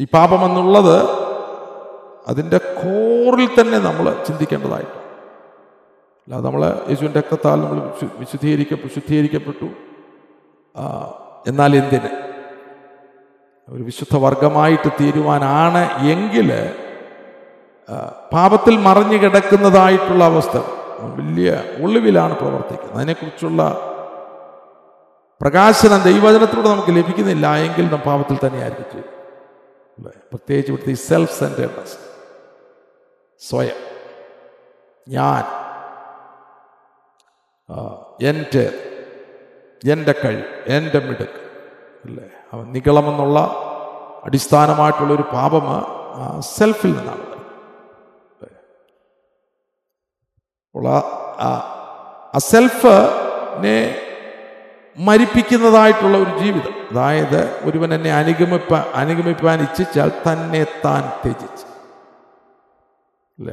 ഈ 0.00 0.06
പാപം 0.14 0.44
എന്നുള്ളത് 0.44 0.96
അതിന്റെ 2.28 2.58
കോറിൽ 2.58 3.60
തന്നെ 3.60 3.78
നമ്മൾ 3.78 4.24
ചിന്തിക്കേണ്ടതായിട്ട് 4.24 4.98
അല്ലാതെ 6.20 6.44
നമ്മൾ 6.44 6.86
യേശുവിന്റെ 6.88 7.20
രക്തത്താൽ 7.20 7.54
നമ്മൾ 7.54 7.94
വിശുദ്ധീകരിക്കപ്പെട്ടു. 8.18 8.94
ശുദ്ധീകരിക്കപ്പെട്ടു 8.94 9.68
എന്നാൽ 11.46 11.76
എന്തിന്? 11.76 12.08
ഒരു 13.68 13.82
വിശുദ്ധ 13.82 14.16
വർഗമായിട്ട് 14.16 14.88
തീരുവാനാണ് 15.00 16.06
എങ്കിൽ 16.06 16.52
പാപത്തിൽ 18.32 18.76
മറിഞ്ഞു 18.76 19.16
കിടക്കുന്നതായിട്ടുള്ള 19.16 20.24
അവസ്ഥ 20.24 20.56
വലിയ 20.98 21.64
ഒളിവിലാണ് 21.82 22.38
പ്രവർത്തിക്കുന്നത്. 22.38 22.96
അതിനെക്കുറിച്ചുള്ള 22.96 23.86
പ്രകാശനം 25.40 26.02
ദൈവചനത്തിലൂടെ 26.02 26.68
നമുക്ക് 26.68 26.88
ലഭിക്കുന്നില്ല. 26.88 27.56
എങ്കിൽ 27.56 27.88
നാം 27.88 28.00
പാപത്തിൽ 28.00 28.46
തന്നെയായിരിക്കും. 28.46 28.92
ചെയ്യും 28.92 29.08
അല്ലേ? 29.98 30.12
പ്രത്യേകിച്ച് 30.12 30.70
ഇവിടുത്തെ 30.70 30.90
ഈ 30.90 30.94
സെൽഫ് 30.94 31.38
സെന്റേഡ്നസ് 31.38 31.96
സ്വയം. 33.48 33.76
ഞാൻ. 35.08 35.44
എന്റെ 38.22 38.86
എന്റെ 39.88 40.14
കൈ 40.24 40.42
എന്റെ 40.66 40.98
മിടുക്ക്. 40.98 41.40
അല്ലേ? 42.04 42.24
അവൻ 42.52 42.72
നികളമെന്നുള്ള 42.72 43.40
അടിസ്ഥാനമായിട്ടുള്ളൊരു 44.24 45.22
പാപം 45.22 45.62
സെൽഫിൽ 46.40 46.92
നിന്നാണ്. 46.92 47.30
അപ്പോൾ 50.68 50.88
ആ 52.34 52.38
സെൽഫിനെ 52.38 53.96
മരിപ്പിക്കുന്നതായിട്ടുള്ള 54.96 56.18
ഒരു 56.18 56.38
ജീവിതം. 56.38 56.74
അതായത് 56.90 57.60
ഒരുവൻ 57.64 57.94
എന്നെ 57.94 58.12
അനുഗമിപ്പാൻ 58.12 58.82
അനുഗമിപ്പാൻ 58.94 59.60
ഇച്ഛിച്ചാൽ 59.60 60.08
തന്നെ 60.08 60.64
താൻ 60.84 61.02
ത്യജിച്ച്. 61.24 61.70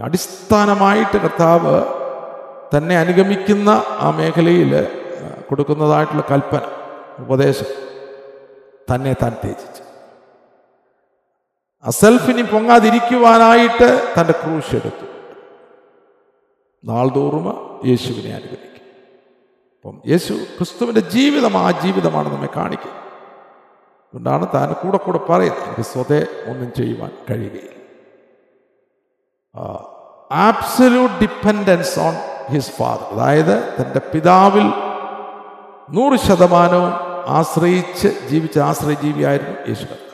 അടിസ്ഥാനമായിട്ട് 0.01 1.17
കർത്താവ് 1.17 1.83
തന്നെ 2.77 2.97
അനുഗമിക്കുന്ന 2.97 3.69
ആ 3.87 4.09
മേഖലയിൽ 4.09 4.96
കൊടുക്കുന്നതായിട്ടുള്ള 5.49 6.23
കൽപ്പന 6.31 6.63
ഉപദേശം 7.19 7.69
തന്നെ 8.89 9.13
താൻ 9.21 9.33
ത്യജിച്ചു. 9.43 9.83
അസൽഫിനി 11.85 12.41
പൊങ്ങാതിരിക്കുവാനായിട്ട് 12.41 13.89
തന്റെ 14.15 14.33
ക്രൂശ് 14.43 14.75
എടുത്തു. 14.75 15.05
നാൾതോറും 16.83 17.45
യേശുവിനെ 17.89 18.31
അനുഗമിക്കും 18.35 18.85
അപ്പം 19.75 19.95
യേശു 20.11 20.33
ക്രിസ്തുവിന്റെ 20.33 21.03
ജീവിതം 21.15 21.57
ആ 21.57 21.71
ജീവിതമാണ് 21.83 22.27
നമ്മെ 22.33 22.49
കാണിക്കുന്നത് 22.55 23.03
അതുകൊണ്ടാണ് 24.07 24.45
താൻ 24.53 24.73
കൂടെ 24.73 24.97
കൂടെ 24.97 25.19
പറയുന്നത് 25.29 25.63
എനിക്ക് 25.63 25.85
സ്വതേ 25.93 26.19
ഒന്നും 26.49 26.69
ചെയ്യുവാൻ 26.77 27.11
കഴിയുകയില്ല. 27.29 27.73
Absolute 30.31 31.15
dependence 31.19 31.99
on 31.99 32.15
his 32.53 32.71
father 32.71 33.07
അതായത് 33.13 33.55
തന്റെ 33.77 34.01
പിതാവിൽ 34.13 34.67
നൂറ് 35.95 36.17
ശതമാനവും 36.19 36.93
ആശ്രയിച്ച് 37.27 38.07
ജീവിച്ച 38.29 38.59
ആശ്രയജീവിയായിരുന്നു 38.59 39.55
യേശു 39.69 39.85
കർത്താവ് 39.85 40.05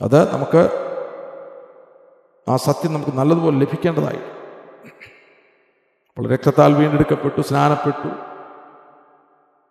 അത് 0.00 0.32
നമുക്ക് 0.32 0.62
ആ 2.48 2.56
സത്യം 2.56 2.92
നമുക്ക് 2.94 3.12
നല്ലതുപോലെ 3.18 3.56
ലഭിക്കേണ്ടതായി. 3.58 4.22
അപ്പോൾ 6.08 6.28
രക്തത്താൽ 6.32 6.74
വീണ്ടെടുക്കപ്പെട്ടു 6.74 7.40
സ്നാനപ്പെട്ടു. 7.40 8.10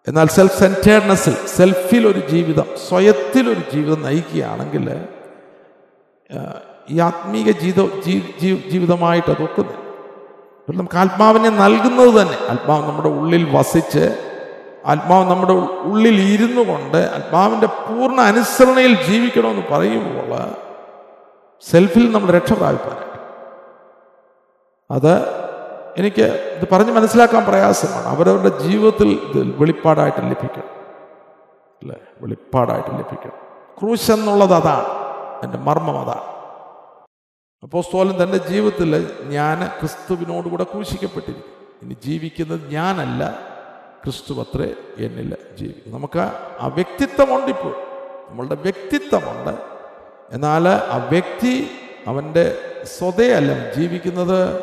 എന്നാൽ 0.07 0.27
സെൽഫ് 0.27 0.59
സെന്റേർഡ്നെസ്സിൽ 0.59 1.35
സെൽഫിൽ 1.57 2.07
ഒരു 2.07 2.21
ജീവിതം 2.29 2.67
സ്വയത്തിൽ 2.87 3.45
ഒരു 3.49 3.63
ജീവിതം 3.73 4.01
നയിക്കുകയാണെങ്കിൽ 4.01 4.87
ഈ 6.89 6.99
ആത്മീക 6.99 7.49
ജീവിത 7.51 7.83
ജീവിതമായിട്ട് 8.73 9.29
അത് 9.31 9.43
ഒക്കുന്നില്ല. 9.43 9.82
നമുക്ക് 10.69 10.97
ആത്മാവിനെ 10.97 11.49
നൽകുന്നത് 11.49 12.21
തന്നെ. 12.21 12.37
ആത്മാവ് 12.49 12.87
നമ്മുടെ 12.87 13.09
ഉള്ളിൽ 13.09 13.57
വസിച്ച് 13.57 14.29
ആത്മാവ് 14.85 15.29
നമ്മുടെ 15.29 15.53
ഉള്ളിൽ 15.81 16.21
ഇരുന്നു 16.33 16.61
കൊണ്ട് 16.61 16.97
ആത്മാവിന്റെ 16.97 17.67
പൂർണ 17.67 18.21
അനുസരണയിൽ 18.21 19.03
ജീവിക്കണമെന്ന് 19.03 19.67
പറയുമ്പോൾ 19.71 20.51
സെൽഫിൽ 21.71 22.11
നമ്മൾ 22.11 22.31
രക്ഷ 22.31 22.53
പ്രാപിപ്പാനായിട്ട് 22.53 23.13
അത് 24.93 25.43
എനിക്ക് 25.97 26.21
ഇത് 26.21 26.67
പറഞ്ഞ് 26.71 26.91
മനസ്സിലാക്കാൻ 26.91 27.45
പ്രയാസമാണ്. 27.45 28.05
അവരവരുടെ 28.05 28.49
ജീവിതത്തിൽ 28.49 29.07
ഇത് 29.07 29.55
വെളിപ്പാടായിട്ട് 29.57 30.17
ലഭിക്കണം. 30.17 30.69
അല്ലേ? 31.81 31.95
വെളിപ്പാടായിട്ട് 32.21 32.89
ലഭിക്കണം. 32.89 33.43
ക്രൂശ് 33.79 34.11
എന്നുള്ളത് 34.11 34.53
അതാണ്. 34.53 34.85
എന്റെ 35.43 35.57
മർമ്മം 35.57 35.99
അതാണ്. 35.99 36.32
അപ്പോസ്തോലൻ 37.63 38.23
തന്റെ 38.23 38.37
ജീവിതത്തിൽ 38.37 39.07
ഞാൻ 39.27 39.67
ക്രിസ്തുവിനോടുകൂടെ 39.67 40.63
ക്രൂശിക്കപ്പെട്ടിരിക്കും 40.63 41.53
ഇനി 41.83 41.97
ജീവിക്കുന്നത് 42.05 42.71
ഞാനല്ല 42.71 43.39
ക്രിസ്തു 44.03 44.33
അത്രേ 44.33 44.73
എന്നിൽ 44.97 45.37
ജീവിക്കും 45.59 45.93
നമുക്ക് 45.93 46.19
ആ 46.59 46.67
വ്യക്തിത്വമുണ്ട് 46.67 47.49
ഇപ്പോൾ. 47.49 47.75
നമ്മളുടെ 48.29 48.55
വ്യക്തിത്വമുണ്ട്. 48.55 49.57
എന്നാൽ 50.31 50.67
ആ 50.67 51.07
വ്യക്തി 51.11 51.67
അവന്റെ 52.07 52.57
സ്വതയല്ല 52.83 53.73
ജീവിക്കുന്നത് 53.73 54.59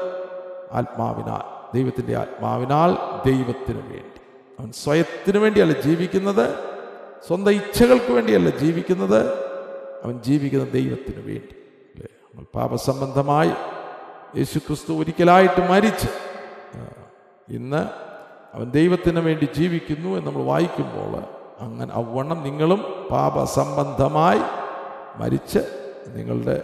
ആത്മാവിനാൽ 0.73 1.77
ദൈവത്തിന്റെ 1.77 2.17
ആത്മാവിനാൽ 2.17 2.91
ദൈവത്തിന് 3.27 3.79
വേണ്ടി. 3.79 4.21
അവൻ 4.61 4.73
സ്വയത്തിന് 4.73 5.39
വേണ്ടിയല്ല 5.39 5.81
ജീവിക്കുന്നത് 5.81 6.55
സ്വന്തം 7.27 7.51
ഇച്ഛകൾക്ക് 7.51 8.13
വേണ്ടിയല്ല 8.13 8.51
ജീവിക്കുന്നത് 8.59 9.35
അവൻ 10.05 10.23
ജീവിക്കുന്നത് 10.23 10.73
ദൈവത്തിന് 10.73 11.27
വേണ്ടി. 11.27 11.60
പാപസംബന്ധമായി 12.55 13.53
യേശുക്രിസ്തു 14.39 14.93
ഒരിക്കലായിട്ട് 14.93 15.61
മരിച്ച് 15.71 16.09
ഇന്ന് 17.49 17.83
അവൻ 18.55 18.71
ദൈവത്തിന് 18.71 19.21
വേണ്ടി 19.21 19.49
ജീവിക്കുന്നു 19.59 20.09
എന്ന് 20.09 20.27
നമ്മൾ 20.27 20.43
വായിക്കുമ്പോൾ 20.43 21.13
അങ്ങനെ 21.61 21.93
അവണ്ണം 21.93 22.43
നിങ്ങളും 22.43 22.81
പാപസംബന്ധമായി 23.11 24.43
മരിച്ച് 25.21 25.63
നിങ്ങളുടെ 26.17 26.57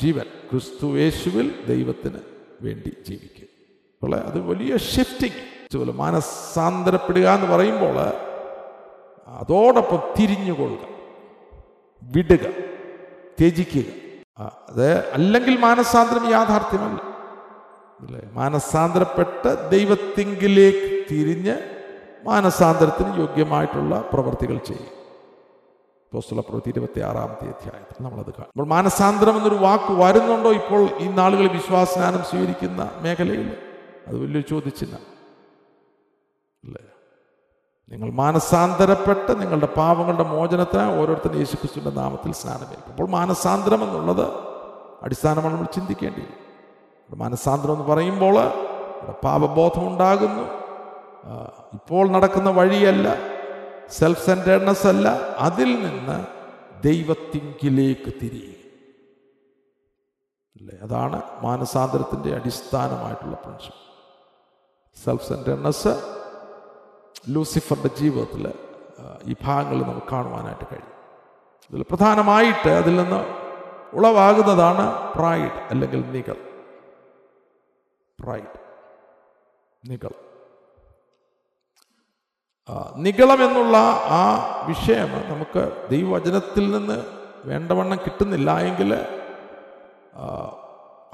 ജീവൻ 0.00 0.26
ക്രിസ്തു 0.50 0.86
യേശുവിൽ 0.98 1.46
ദൈവത്തിന് 1.66 2.20
വേണ്ടി 2.62 2.90
ജീവിക്കും. 3.08 3.48
അപ്പോൾ 3.94 4.14
അത് 4.14 4.38
വലിയ 4.40 4.76
ഷിഫ്റ്റിംഗ് 4.76 5.40
അതുപോലെ 5.66 5.92
മാനസാന്തരപ്പെടുക 5.92 7.26
എന്ന് 7.34 7.46
പറയുമ്പോൾ 7.46 7.96
അതോടൊപ്പം 9.28 10.00
തിരിഞ്ഞുകൊള്ളുക 10.18 10.86
വിടുക 12.02 12.44
ത്യജിക്കുക. 13.38 13.88
അത് 14.40 15.12
അല്ലെങ്കിൽ 15.12 15.56
മാനസാന്തരം 15.56 16.30
യാഥാർത്ഥ്യമല്ല. 16.30 17.00
അല്ലേ? 18.00 18.20
മാനസാന്തരപ്പെട്ട് 18.32 19.70
ദൈവത്തിങ്കിലേക്ക് 19.70 21.04
തിരിഞ്ഞ് 21.10 21.56
മാനസാന്തരത്തിന് 22.24 23.20
യോഗ്യമായിട്ടുള്ള 23.20 24.04
പ്രവൃത്തികൾ 24.12 24.58
ചെയ്യും. 24.58 25.00
പോസ്തുള്ള 26.12 26.42
പ്രവൃത്തി 26.42 26.68
ഇരുപത്തി 26.68 27.00
ആറാമത്തെ 27.00 27.44
അധ്യായത്തിൽ 27.44 28.04
നമ്മളത് 28.04 28.26
കാണും. 28.26 28.48
അപ്പോൾ 28.48 28.66
മാനസാന്തരം 28.66 29.36
എന്നൊരു 29.36 29.54
വാക്ക് 29.54 29.92
വരുന്നുണ്ടോ 29.92 30.52
ഇപ്പോൾ 30.52 30.88
ഈ 30.98 31.08
നാളുകളിൽ 31.08 31.48
വിശ്വാസനാനം 31.48 32.24
സ്വീകരിക്കുന്ന 32.24 32.90
മേഖലയിൽ? 33.00 33.56
അത് 34.08 34.18
വലിയൊരു 34.18 34.48
ചോദിച്ചില്ല 34.50 34.98
നിങ്ങൾ 37.90 38.08
മാനസാന്തരപ്പെട്ട് 38.18 39.32
നിങ്ങളുടെ 39.40 39.68
പാപങ്ങളുടെ 39.76 40.24
മോചനത്തിന് 40.32 40.84
ഓരോരുത്തരും 40.98 41.40
യേശുക്രിസ്തുവിന്റെ 41.40 41.92
നാമത്തിൽ 41.96 42.32
സ്നാനമേൽക്കും 42.32 42.92
അപ്പോൾ 42.92 43.08
മാനസാന്തരം 43.14 43.80
എന്നുള്ളത് 43.86 44.26
അടിസ്ഥാനമാണ് 45.02 45.54
നമ്മൾ 45.54 45.68
ചിന്തിക്കേണ്ടിയത് 45.76 46.36
മാനസാന്തരം 47.10 47.72
എന്ന് 47.72 47.86
പറയുമ്പോൾ 47.90 48.36
പാപബോധം 49.24 49.84
ഉണ്ടാകുന്നു. 49.88 50.44
ഇപ്പോൾ 51.72 52.04
നടക്കുന്ന 52.10 52.50
വഴിയല്ല 52.50 53.06
സെൽഫ് 53.90 54.24
സെന്റേഡ്നെസ് 54.26 54.86
അല്ല 54.86 55.06
അതിൽ 55.40 55.70
നിന്ന് 55.84 56.18
ദൈവത്തിങ്കിലേക്ക് 56.84 58.10
തിരിയുക 58.20 58.56
അല്ലേ? 60.56 60.76
അതാണ് 60.82 61.18
മാനസാന്തരത്തിന്റെ 61.42 62.30
അടിസ്ഥാനമായിട്ടുള്ള 62.38 63.36
പ്രിൻസിപ്പിൾ 63.44 63.78
സെൽഫ് 64.96 65.28
സെന്റേഡ്നെസ് 65.28 65.92
ലൂസിഫറിന്റെ 67.28 67.88
ജീവിതത്തിൽ 67.88 68.52
ഈ 69.24 69.36
ഭാഗങ്ങൾ 69.44 69.82
നമുക്ക് 69.82 70.06
കാണുവാനായിട്ട് 70.12 70.64
കഴിയും. 70.72 70.86
ഇതിൽ 71.70 71.82
പ്രധാനമായിട്ട് 71.82 72.68
അതിൽ 72.68 72.96
നിന്ന് 72.96 73.20
ഉളവാകുന്നതാണ് 73.92 75.12
പ്രൈഡ് 75.14 75.58
അല്ലെങ്കിൽ 75.70 76.10
നികൾ 76.10 76.36
പ്രൈഡ് 78.18 78.58
നികൾ 79.84 80.12
നികളം 82.96 83.44
എന്നുള്ള 83.44 83.76
ആ 84.06 84.24
വിഷയം 84.68 85.08
നമുക്ക് 85.28 85.88
ദൈവവചനത്തിൽ 85.90 86.70
നിന്ന് 86.70 87.04
വേണ്ടവണ്ണം 87.44 87.96
കിട്ടുന്നില്ല 87.96 88.58
എങ്കിൽ 88.58 88.92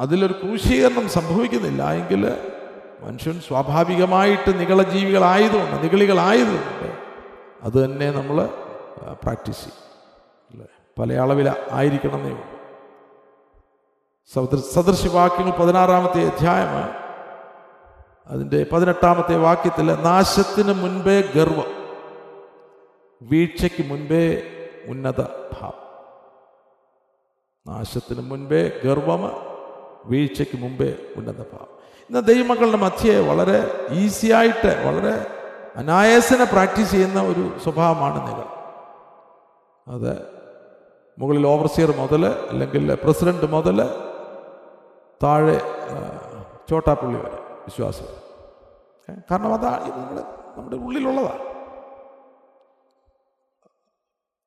അതിലൊരു 0.01 0.33
ക്രൂശീകരണം 0.33 1.09
സംഭവിക്കുന്നില്ല 1.09 1.93
എങ്കിൽ 1.93 2.23
മനുഷ്യൻ 3.01 3.41
സ്വാഭാവികമായിട്ട് 3.41 4.61
നികളജീവികളായതുകൊണ്ട് 4.61 5.85
നികളികളായതുകൊണ്ട് 5.85 6.99
അത് 7.63 7.85
തന്നെ 7.85 8.11
നമ്മൾ 8.11 8.47
പ്രാക്ടീസ് 9.23 9.61
ചെയ്യും. 9.61 9.87
അല്ലേ? 10.51 10.67
പല 10.99 11.13
അളവിൽ 11.13 11.53
ആയിരിക്കണമെന്നേ 11.71 12.31
ഉള്ളൂ. 12.31 12.57
സദൃ 14.33 14.57
സദൃശവാക്യങ്ങൾ 14.57 15.57
പതിനാറാമത്തെ 15.57 16.27
അധ്യായം 16.27 17.07
അതിന്റെ 18.27 18.67
പതിനെട്ടാമത്തെ 18.73 19.37
വാക്യത്തിൽ 19.37 19.95
നാശത്തിന് 19.95 20.73
മുൻപേ 20.73 21.21
ഗർവം 21.21 21.87
വീഴ്ചയ്ക്ക് 23.23 23.87
മുൻപേ 23.91 24.43
ഉന്നത 24.87 25.21
ഭാവം. 25.23 25.87
നാശത്തിന് 27.67 28.21
മുൻപേ 28.31 28.73
ഗർവം 28.85 29.56
വീഴ്ചയ്ക്ക് 30.09 30.57
മുമ്പേ 30.63 30.91
ഉന്നത 31.17 31.41
ഭാവം. 31.53 31.73
ഇന്ന് 32.11 32.21
ദൈവമക്കളുടെ 32.27 32.77
മധ്യേ 32.77 33.15
വളരെ 33.29 33.59
ഈസിയായിട്ട് 34.03 34.73
വളരെ 34.87 35.15
അനായാസന 35.77 36.45
പ്രാക്ടീസ് 36.45 36.91
ചെയ്യുന്ന 36.91 37.21
ഒരു 37.23 37.45
സ്വഭാവമാണ് 37.65 38.19
നിങ്ങൾ 38.27 38.45
അത് 39.87 40.13
മുകളിൽ 41.19 41.47
ഓവർസിയർ 41.47 41.91
മുതൽ 41.99 42.23
അല്ലെങ്കിൽ 42.51 42.95
പ്രസിഡന്റ് 42.95 43.47
മുതൽ 43.53 43.79
താഴെ 45.23 45.59
ചോട്ടാപ്പുള്ളി 46.71 47.19
വരെ 47.19 47.39
വിശ്വാസം. 47.67 48.09
കാരണം 49.31 49.55
അതാ 49.55 49.73
ഇത് 49.89 49.99
നമ്മുടെ 49.99 50.25
നമ്മുടെ 50.57 50.77
ഉള്ളിലുള്ളതാണ് 50.77 51.45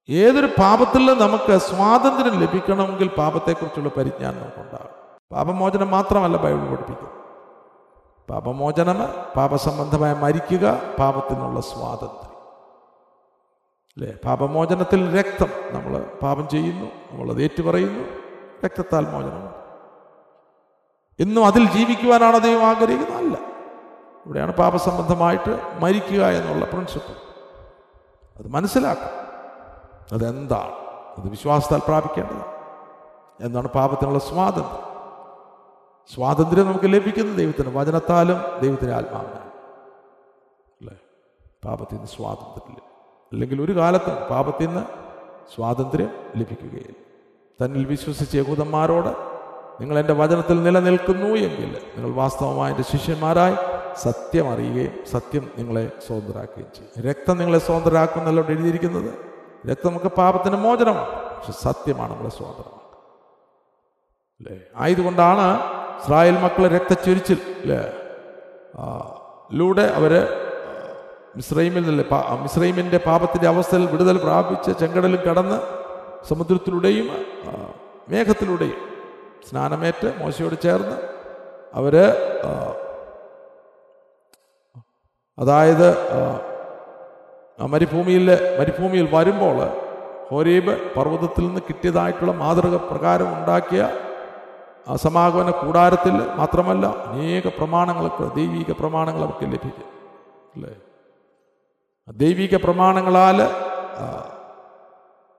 ഏതൊരു 0.09 0.49
പാപത്തിൽ 0.59 1.03
നമുക്ക് 1.23 1.53
സ്വാതന്ത്ര്യം 1.59 2.35
ലഭിക്കണമെങ്കിൽ 2.43 3.09
പാപത്തെക്കുറിച്ചുള്ള 3.17 3.89
പരിജ്ഞാനം 3.97 4.39
നമുക്കുണ്ടാകും 4.41 4.95
പാപമോചനം 5.31 5.91
മാത്രമല്ല 5.91 6.37
ബൈബിൾ 6.37 6.69
പഠിപ്പിക്കുന്നത് 6.69 7.09
പാപമോചനം 8.29 8.95
പാപസംബന്ധമായ 9.37 10.13
മരിക്കുക 10.13 10.81
പാപത്തിനുള്ള 10.99 11.61
സ്വാതന്ത്ര്യം. 11.61 12.31
അല്ലേ? 13.97 14.13
പാപമോചനത്തിൽ 14.25 15.19
രക്തം 15.19 15.47
നമ്മൾ 15.71 15.99
പാപം 16.21 16.47
ചെയ്യുന്നു 16.47 16.85
നമ്മളത് 16.85 17.41
ഏറ്റുപറയുന്നു 17.41 18.03
രക്തത്താൽ 18.65 19.05
മോചനമുണ്ട് 19.05 19.53
എന്നും 21.19 21.45
അതിൽ 21.45 21.71
ജീവിക്കുവാനാണ് 21.71 22.39
ദൈവം 22.39 22.65
ആഗ്രഹിക്കുന്നത്. 22.65 23.17
അല്ല. 23.17 23.37
ഇവിടെയാണ് 24.25 24.53
പാപസംബന്ധമായിട്ട് 24.53 25.77
മരിക്കുക 25.79 26.25
എന്നുള്ള 26.25 26.65
പ്രിൻസിപ്പിൾ 26.65 27.15
അത് 28.37 28.47
മനസ്സിലാക്കും. 28.47 29.09
അതെന്താണ്? 30.11 30.71
അത് 31.17 31.29
വിശ്വാസത്താൽ 31.29 31.81
പ്രാപിക്കേണ്ടത് 31.87 32.45
എന്താണ് 33.45 33.67
പാപത്തിനുള്ള 33.67 34.19
സ്വാതന്ത്ര്യം? 34.19 34.89
സ്വാതന്ത്ര്യം 36.13 36.65
നമുക്ക് 36.65 36.85
ലഭിക്കുന്നത് 36.85 37.37
ദൈവത്തിന് 37.37 37.77
വചനത്താലും 37.77 38.59
ദൈവത്തിന്റെ 38.61 38.95
ആത്മാവിനാലും 38.95 39.51
അല്ലേ? 40.81 40.97
പാപത്തിൽ 41.65 41.95
നിന്ന് 41.95 42.07
സ്വാതന്ത്ര്യം 42.07 42.81
അല്ലെങ്കിൽ 43.31 43.61
ഒരു 43.61 43.75
കാലത്ത് 43.75 44.27
പാപത്തിൽ 44.27 44.67
നിന്ന് 44.67 44.83
സ്വാതന്ത്ര്യം 45.55 46.09
ലഭിക്കുകയില്ല. 46.35 46.95
തന്നിൽ 47.65 47.85
വിശ്വസിച്ച 47.85 48.35
യഹൂദന്മാരോട് 48.35 49.09
നിങ്ങൾ 49.81 49.99
എന്റെ 49.99 50.13
വചനത്തിൽ 50.13 50.63
നിലനിൽക്കുന്നു 50.63 51.25
എങ്കിൽ 51.25 51.81
നിങ്ങൾ 51.97 52.15
വാസ്തവമായ 52.15 52.71
എന്റെ 52.71 52.83
ശിഷ്യന്മാരായി 52.83 53.55
സത്യം 53.95 54.49
അറിയുകയും 54.49 55.05
സത്യം 55.05 55.51
നിങ്ങളെ 55.57 55.91
സ്വതന്ത്രരാക്കുകയും 56.07 56.67
ചെയ്യും. 56.75 57.07
രക്തം 57.09 57.37
നിങ്ങളെ 57.37 57.59
സ്വതന്ത്രരാക്കുന്നല്ലോ 57.59 58.45
എഴുതിയിരിക്കുന്നത്? 58.45 59.19
രക്തം 59.67 59.89
നമുക്ക് 59.89 60.05
പാപത്തിന് 60.05 60.55
മോചനമാണ്. 60.55 61.37
പക്ഷെ 61.37 61.51
സത്യമാണ് 61.51 62.13
നമ്മളെ 62.13 62.29
സ്വതന്ത്രമാക്കുക 62.29 62.79
അല്ലേ? 64.39 64.59
ആയതുകൊണ്ടാണ് 64.75 65.78
ഇസ്രായേൽ 65.99 66.37
മക്കളെ 66.43 66.69
രക്തച്ചൊരിച്ചിൽ 66.75 67.39
അല്ലേ 67.61 67.79
ലൂടെ 69.51 69.85
അവർ 69.97 70.13
മിസ്രൈമിൽ 71.35 71.83
നിന്നല്ലേ 71.83 72.05
മിസ്രൈമിന്റെ 72.43 72.99
പാപത്തിന്റെ 73.05 73.47
അവസ്ഥയിൽ 73.47 73.85
വിടുതൽ 73.85 74.17
പ്രാപിച്ച് 74.17 74.71
ചെങ്കടലും 74.79 75.21
കടന്ന് 75.27 75.57
സമുദ്രത്തിലൂടെയും 76.29 77.07
മേഘത്തിലൂടെയും 78.09 78.79
സ്നാനമേറ്റ് 79.47 80.09
മോശയോട് 80.19 80.55
ചേർന്ന് 80.61 80.97
അവർ 81.73 81.95
അതായത് 85.37 85.89
മരുഭൂമിയിലെ 87.59 88.35
മരുഭൂമിയിൽ 88.59 89.07
വരുമ്പോൾ 89.13 89.57
ഹോരീബ് 90.29 90.73
പർവതത്തിൽ 90.95 91.43
നിന്ന് 91.43 91.61
കിട്ടിയതായിട്ടുള്ള 91.67 92.33
മാതൃക 92.33 92.75
പ്രകാരം 92.89 93.29
ഉണ്ടാക്കിയ 93.35 93.83
സമാഗമന 94.95 95.49
കൂടാരത്തിൽ 95.49 96.33
മാത്രമല്ല 96.35 96.85
അനേക 96.85 97.47
പ്രമാണങ്ങൾക്ക് 97.47 98.35
ദൈവിക 98.35 98.71
പ്രമാണങ്ങൾ 98.71 99.21
അവർക്ക് 99.21 99.45
ലഭിക്കും. 99.45 99.83
അല്ലേ? 100.55 100.75
ദൈവിക 102.09 102.55
പ്രമാണങ്ങളാൽ 102.55 103.41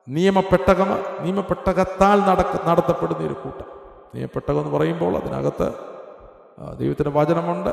നിയമപ്പെട്ടകം 0.08 0.86
നിയമപ്പെട്ടകത്താൽ 1.20 2.20
നടക്ക 2.20 2.66
നടത്തപ്പെടുന്ന 2.66 3.26
ഒരു 3.26 3.34
കൂട്ടം. 3.34 3.66
നിയമപ്പെട്ടകം 4.14 4.60
എന്ന് 4.60 4.78
പറയുമ്പോൾ 4.78 5.16
അതിനകത്ത് 5.16 5.72
ദൈവത്തിന്റെ 6.78 7.20
വചനമുണ്ട്. 7.20 7.70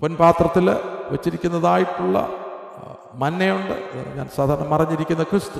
പൊൻപാത്രത്തിൽ 0.00 0.70
വെച്ചിരിക്കുന്നതായിട്ടുള്ള 1.10 2.28
മന്നയുണ്ട്. 3.14 3.90
ഞാൻ 4.16 4.28
സാധാരണ 4.28 4.68
മറഞ്ഞിരിക്കുന്ന 4.68 5.22
ക്രിസ്തു. 5.22 5.58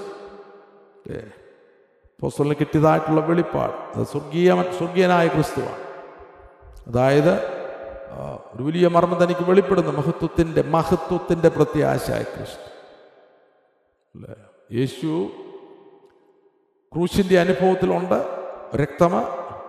അപ്പോസ്തലന് 2.16 2.54
കിട്ടിയതായിട്ടുള്ള 2.60 3.20
വെളിപ്പാട്. 3.20 3.98
അത് 3.98 4.06
സ്വർഗീയ 4.06 4.64
സ്വർഗീയനായ 4.78 5.28
ക്രിസ്തുവാണ്. 5.28 5.76
അതായത് 6.88 7.56
ഒരു 8.54 8.62
വലിയ 8.62 8.88
മർമ്മം 8.88 9.24
തനിക്ക് 9.24 9.40
വെളിപ്പെടുന്നു. 9.40 9.92
മഹത്വത്തിന്റെ 9.92 10.62
മഹത്വത്തിന്റെ 10.62 11.48
പ്രത്യാശയായ 11.48 12.22
ക്രിസ്തു. 12.22 12.68
അല്ലേ? 14.14 14.34
യേശു 14.78 15.30
ക്രൂശിന്റെ 16.94 17.38
അനുഭവത്തിലുണ്ട്. 17.38 18.24
രക്തമ 18.76 19.20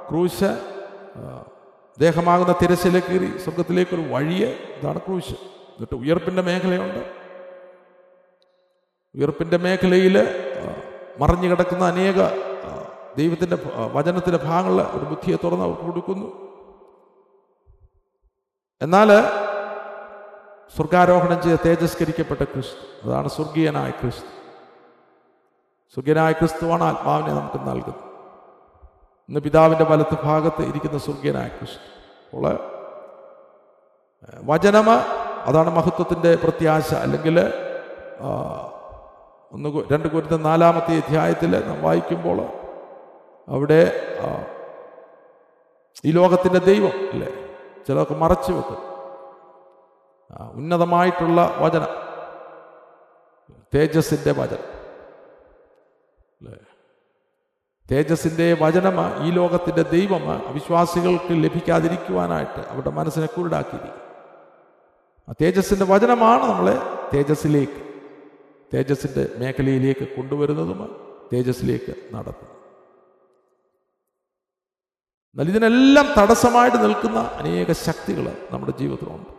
ക്രൂശ് 0.10 0.62
ദേഹമാകുന്ന 2.00 2.56
തിരശ്ശിലെ 2.62 3.00
കീറി 3.00 3.38
സ്വർഗത്തിലേക്കൊരു 3.38 4.02
വഴിയെ. 4.02 4.48
ഇതാണ് 4.48 5.02
ക്രൂശ്. 5.02 5.34
എന്നിട്ട് 5.34 5.96
ഉയർപ്പിന്റെ 5.96 6.42
മേഖലയുണ്ട്. 6.42 7.18
ഉയർപ്പിന്റെ 9.16 9.58
മേഖലയിൽ 9.58 10.47
മറഞ്ഞു 11.20 11.48
കിടക്കുന്ന 11.50 11.84
അനേക 11.86 12.20
ദൈവത്തിന്റെ 13.18 13.58
വചനത്തിന്റെ 13.94 14.40
ഭാഗങ്ങൾ 14.44 14.84
ഒരു 14.98 15.06
ബുദ്ധിയെ 15.06 15.38
തുറന്ന് 15.44 15.66
അവർക്ക് 15.66 15.82
കൊടുക്കുന്നു. 15.82 16.28
എന്നാൽ 18.82 19.10
സ്വർഗാരോഹണം 20.76 21.44
ചെയ്ത് 21.44 21.60
തേജസ്കരിക്കപ്പെട്ട 21.66 22.44
ക്രിസ്തു 22.44 23.08
അതാണ് 23.08 23.28
സ്വർഗീയനായ 23.28 23.90
ക്രിസ്തു. 23.90 24.32
സ്വർഗീയനായ 25.94 26.32
ക്രിസ്തുവാണ് 26.32 26.84
ആത്മാവിനെ 26.84 27.34
നമുക്ക് 27.34 27.60
നൽകുന്നത്. 27.70 28.04
ഇന്ന് 29.30 29.40
പിതാവിന്റെ 29.40 29.84
വലത്ത് 29.84 30.18
ഭാഗത്ത് 30.24 30.62
ഇരിക്കുന്ന 30.62 30.98
സ്വർഗീയനായ 30.98 31.48
ക്രിസ്തു. 31.48 31.88
അപ്പോൾ 32.26 32.46
വചനമ 34.52 34.90
അതാണ് 35.50 35.70
മഹത്വത്തിന്റെ 35.70 36.36
പ്രത്യാശ. 36.36 36.94
അല്ലെങ്കിൽ 36.94 37.38
ഒന്ന് 39.52 39.94
രണ്ട് 39.94 40.08
കുരുത്ത 40.08 40.42
നാലാമത്തെ 40.42 40.98
അധ്യായത്തിൽ 40.98 41.68
നാം 41.68 41.82
വായിക്കുമ്പോൾ 41.82 42.38
അവിടെ 43.48 43.92
ഈ 46.06 46.12
ലോകത്തിന്റെ 46.12 46.60
ദൈവം 46.60 47.10
അല്ലേ? 47.14 47.28
ചിലർക്ക് 47.88 48.12
മറച്ചു 48.12 48.52
വെക്കും. 48.52 48.78
ഉന്നതമായിട്ടുള്ള 50.54 51.56
വചനം. 51.58 51.88
തേജസ്സിന്റെ 53.76 54.32
വചനം. 54.32 54.78
അല്ലേ? 56.42 56.58
തേജസ്സിന്റെ 57.92 58.58
വചനമ 58.62 59.26
ഈ 59.26 59.32
ലോകത്തിന്റെ 59.32 59.82
ദൈവം 59.82 60.48
അവിശ്വാസികൾക്ക് 60.48 61.44
ലഭിക്കാതിരിക്കുവാനായിട്ട് 61.44 62.68
അവരുടെ 62.70 62.90
മനസ്സിനെ 62.90 63.26
കുരുടാക്കിയിരിക്കും 63.26 64.02
ആ 65.30 65.34
തേജസ്സിന്റെ 65.42 65.86
വചനമാണ് 65.86 66.44
നമ്മളെ 66.44 66.78
തേജസ്സിലേക്ക് 67.14 67.87
തേജസ്സിന്റെ 68.74 69.24
മേഖലയിലേക്ക് 69.38 70.08
കൊണ്ടുവരുന്നതും 70.16 70.82
തേജസ്സിലേക്ക് 71.34 71.94
നടത്തുന്നത് 72.16 72.58
എന്നാൽ 75.32 75.50
ഇതിനെല്ലാം 75.50 76.06
തടസ്സമായിട്ട് 76.18 76.84
നിൽക്കുന്ന 76.84 77.20
അനേക 77.20 77.72
ശക്തികൾ 77.72 78.48
നമ്മുടെ 78.52 78.78
ജീവിതത്തിലുണ്ട്. 78.78 79.30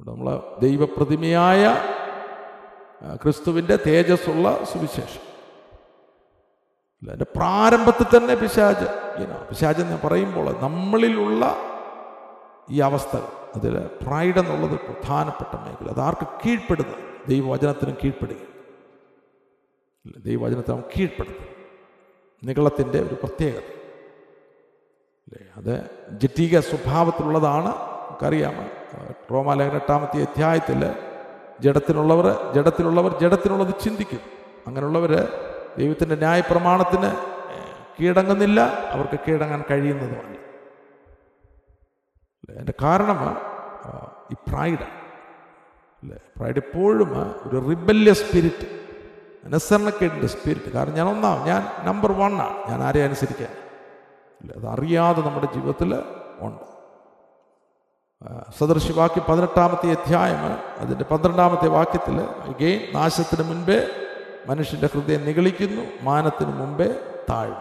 നമ്മൾ 0.00 0.58
ദൈവപ്രതിമയായ 0.60 1.74
ക്രിസ്തുവിന്റെ 3.22 3.76
തേജസ്സുള്ള 3.86 4.64
സുവിശേഷം. 4.64 5.22
അല്ല 7.02 7.12
എന്റെ 7.12 7.26
പ്രാരംഭത്തിൽ 7.36 8.06
തന്നെ 8.16 8.34
പിശാജ് 8.34 8.86
പിശാജ് 9.48 9.80
എന്ന് 9.82 10.06
പറയുമ്പോൾ 10.06 10.46
നമ്മളിലുള്ള 10.60 11.56
ഈ 12.70 12.80
അവസ്ഥകൾ 12.80 13.41
അതിൽ 13.56 13.90
പ്രൈഡ് 14.02 14.38
എന്നുള്ളത് 14.38 14.80
പ്രധാനപ്പെട്ട 14.80 15.56
മേഖല. 15.56 15.90
അത് 15.92 16.00
ആർക്ക് 16.00 16.26
കീഴ്പ്പെടുന്നത് 16.26 17.28
ദൈവവചനത്തിനും 17.28 17.96
കീഴ്പ്പെടുക 18.04 18.52
ദൈവവചനത്തെ 20.24 20.70
അവൻ 20.70 20.82
കീഴ്പ്പെടുത്തും 20.98 21.46
നികളത്തിന്റെ 22.44 22.98
ഒരു 22.98 23.14
പ്രത്യേകത. 23.14 23.58
അല്ലേ? 25.28 25.46
അത് 25.56 25.90
ജറ്റിക 26.10 26.60
സ്വഭാവത്തിലുള്ളതാണ്. 26.60 27.68
നമുക്കറിയാം 27.68 28.70
റോമാലേഖന 29.32 29.74
എട്ടാമത്തെ 29.74 30.22
അധ്യായത്തിൽ 30.22 30.94
ജഡത്തിനുള്ളവർ 31.60 32.52
ജഡത്തിലുള്ളവർ 32.54 33.20
ജഡത്തിനുള്ളത് 33.20 33.74
ചിന്തിക്കും. 33.80 34.20
അങ്ങനെയുള്ളവർ 34.66 35.28
ദൈവത്തിന്റെ 35.78 36.14
ന്യായപ്രമാണത്തിന് 36.14 37.12
കീഴടങ്ങുന്നില്ല. 38.00 38.60
അവർക്ക് 38.90 39.20
കീഴടങ്ങാൻ 39.28 39.64
കഴിയുന്നതുമല്ല. 39.70 40.41
അല്ലേ? 42.42 42.54
അതിന്റെ 42.54 42.74
കാരണം 42.82 43.18
ഈ 44.32 44.36
പ്രൈഡാണ് 44.50 44.98
അല്ലേ? 46.02 46.16
പ്രൈഡ് 46.36 46.56
എപ്പോഴും 46.56 47.10
ഒരു 47.46 47.68
റിബല്യ 47.68 48.12
സ്പിരിറ്റ് 48.12 48.66
അനുസരണക്കേടിന്റെ 49.44 50.26
സ്പിരിറ്റ് 50.26 50.72
കാരണം 50.72 50.94
ഞാൻ 50.94 51.08
ഒന്നാം 51.08 51.46
ഞാൻ 51.46 51.62
നമ്പർ 51.84 52.12
വണ്ണാണ് 52.12 52.70
ഞാൻ 52.70 52.82
ആരെ 52.82 53.04
അനുസരിക്കാൻ. 53.04 53.52
അല്ലേ? 54.40 54.54
അത് 54.58 54.66
അറിയാതെ 54.66 55.20
നമ്മുടെ 55.20 55.48
ജീവിതത്തിൽ 55.54 55.90
ഉണ്ട്. 56.40 56.64
സദൃശിവാക്യ 58.58 59.20
പതിനെട്ടാമത്തെ 59.28 59.90
അധ്യായം 59.90 60.42
അതിന്റെ 60.80 61.04
പന്ത്രണ്ടാമത്തെ 61.04 61.68
വാക്യത്തിൽ 61.68 62.16
ഗെയിൻ 62.58 62.80
നാശത്തിന് 62.94 63.42
മുൻപേ 63.42 63.78
മനുഷ്യന്റെ 64.46 64.86
ഹൃദയം 64.86 65.24
നിഗളിക്കുന്നു 65.24 65.82
മാനത്തിന് 66.02 66.52
മുമ്പേ 66.60 66.88
താഴും 67.30 67.60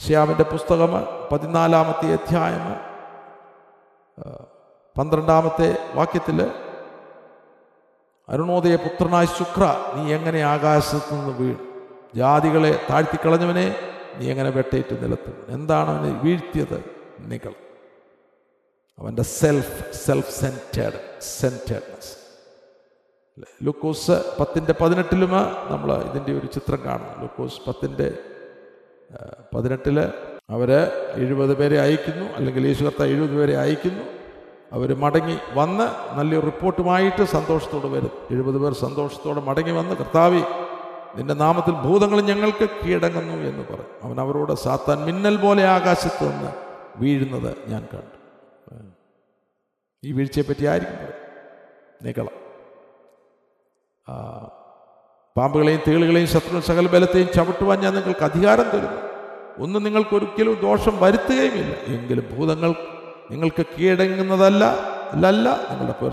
ശ്യാമിന്റെ 0.00 0.42
പുസ്തകം 0.42 0.92
പതിനാലാമത്തെ 1.32 2.12
അധ്യായം 2.12 2.66
പന്ത്രണ്ടാമത്തെ 4.96 5.68
വാക്യത്തിൽ 5.94 6.38
അരുണോദയ 8.28 8.76
പുത്രനായ 8.84 9.26
ശുക്ര 9.38 9.62
നീ 9.94 10.02
എങ്ങനെ 10.12 10.40
ആകാശത്ത് 10.52 11.12
നിന്ന് 11.14 11.32
വീഴും 11.40 11.60
ജാതികളെ 12.14 12.72
താഴ്ത്തിക്കളഞ്ഞവനെ 12.90 13.66
നീ 14.18 14.24
എങ്ങനെ 14.32 14.50
വെട്ടേറ്റ് 14.50 14.94
നിലത്തു? 15.02 15.32
എന്താണ് 15.48 15.90
അവനെ 15.90 16.10
വീഴ്ത്തിയത്? 16.24 16.78
നികൾ 17.28 17.54
അവന്റെ 18.98 19.24
സെൽഫ് 19.32 19.76
സെൽഫ് 19.98 20.32
സെന്റേഡ് 20.40 20.98
സെന്റേഡ്നെസ് 21.38 22.12
ലുക്കോസ് 23.64 24.16
പത്തിന്റെ 24.40 24.74
പതിനെട്ടിലും 24.80 25.32
നമ്മൾ 25.70 25.90
ഇതിന്റെ 26.08 26.32
ഒരു 26.38 26.48
ചിത്രം 26.56 26.80
കാണുന്നു 26.84 27.14
ലുക്കോസ് 27.22 27.60
പത്തിന്റെ 27.66 28.08
പതിനെട്ടിൽ 29.54 29.96
അവർ 30.52 30.70
എഴുപത് 31.14 31.56
പേരെ 31.56 31.80
അയക്കുന്നു 31.80 32.24
അല്ലെങ്കിൽ 32.36 32.66
യേശു 32.66 32.84
കർത്ത 32.84 33.02
എഴുപത് 33.02 33.30
പേരെ 33.30 33.56
അയക്കുന്നു. 33.56 34.04
അവർ 34.72 34.94
മടങ്ങി 34.94 35.38
വന്ന് 35.54 36.18
നല്ലൊരു 36.18 36.44
റിപ്പോർട്ടുമായിട്ട് 36.44 37.24
സന്തോഷത്തോടെ 37.24 37.88
വരും. 37.88 38.10
എഴുപത് 38.30 38.58
പേർ 38.58 38.72
സന്തോഷത്തോടെ 38.72 39.40
മടങ്ങി 39.40 39.70
വന്ന് 39.70 39.96
കർത്താവി 39.96 40.42
നിന്റെ 41.16 41.34
നാമത്തിൽ 41.34 41.72
ഭൂതങ്ങൾ 41.72 42.20
ഞങ്ങൾക്ക് 42.20 42.68
കീഴടങ്ങുന്നു 42.70 43.32
എന്ന് 43.32 43.64
പറയും 43.64 43.86
അവൻ 44.02 44.20
അവരോട് 44.20 44.52
സാത്താൻ 44.52 44.98
മിന്നൽ 44.98 45.36
പോലെ 45.36 45.64
ആകാശത്ത് 45.64 46.32
നിന്ന് 46.32 46.52
വീഴുന്നത് 46.96 47.56
ഞാൻ 47.68 47.88
കണ്ടു. 47.94 48.16
ഈ 50.04 50.12
വീഴ്ചയെ 50.12 50.42
പറ്റി 50.42 50.64
ആയിരിക്കും 50.64 52.28
ആ, 54.06 54.14
പാമ്പുകളെയും 55.36 55.80
തേളുകളെയും 55.88 56.28
ശത്രു 56.28 56.60
സകല 56.60 56.86
ബലത്തെയും 56.86 57.28
ചവിട്ടുവാൻ 57.34 57.80
ഞാൻ 57.80 57.94
നിങ്ങൾക്ക് 57.94 58.24
അധികാരം 58.24 58.64
തരുന്നു. 58.64 59.11
ഒന്നും 59.58 59.82
നിങ്ങൾക്ക് 59.82 60.16
ഒരിക്കലും 60.16 60.60
ദോഷം 60.62 61.00
വരുത്തുകയുമില്ല. 61.00 61.74
എങ്കിലും 61.94 62.24
ഭൂതങ്ങൾ 62.36 62.74
നിങ്ങൾക്ക് 63.30 63.66
കീഴടങ്ങുന്നതല്ല 63.66 64.64
അല്ലല്ല. 65.12 65.48
നിങ്ങളുടെ 65.70 65.94
പേർ 66.02 66.12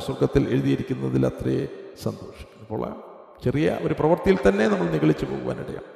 എഴുതിയിരിക്കുന്നതിൽ 0.49 1.25
അത്രയേ 1.25 1.67
സന്തോഷം. 2.03 2.49
അപ്പോൾ 2.61 2.95
ചെറിയ 3.43 3.77
ഒരു 3.81 3.95
പ്രവൃത്തിയിൽ 3.99 4.39
തന്നെ 4.47 4.67
നമ്മൾ 4.67 4.89
നിഗളിച്ചു 4.89 5.25
പോകുവാനിടയാണ് 5.25 5.87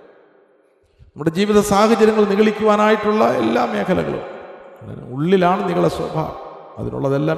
നമ്മുടെ 1.08 1.30
ജീവിത 1.30 1.60
സാഹചര്യങ്ങൾ 1.60 2.26
നിഗളിക്കുവാനായിട്ടുള്ള 2.26 3.24
എല്ലാ 3.24 3.66
മേഖലകളും. 3.66 5.14
ഉള്ളിലാണ് 5.14 5.70
നിങ്ങളെ 5.70 5.90
സ്വഭാവം. 5.90 6.38
അതിനുള്ളതെല്ലാം 6.78 7.38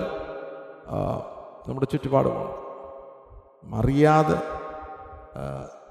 നമ്മുടെ 1.67 1.87
ചുറ്റുപാടുമാണ്. 1.91 2.51
അറിയാതെ 3.75 4.37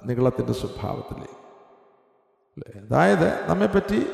നികളത്തിന്റെ 0.04 0.52
സ്വഭാവത്തിലേക്ക്. 0.52 1.43
അതായത് 2.58 3.50
നമ്മെപ്പറ്റി 3.50 4.06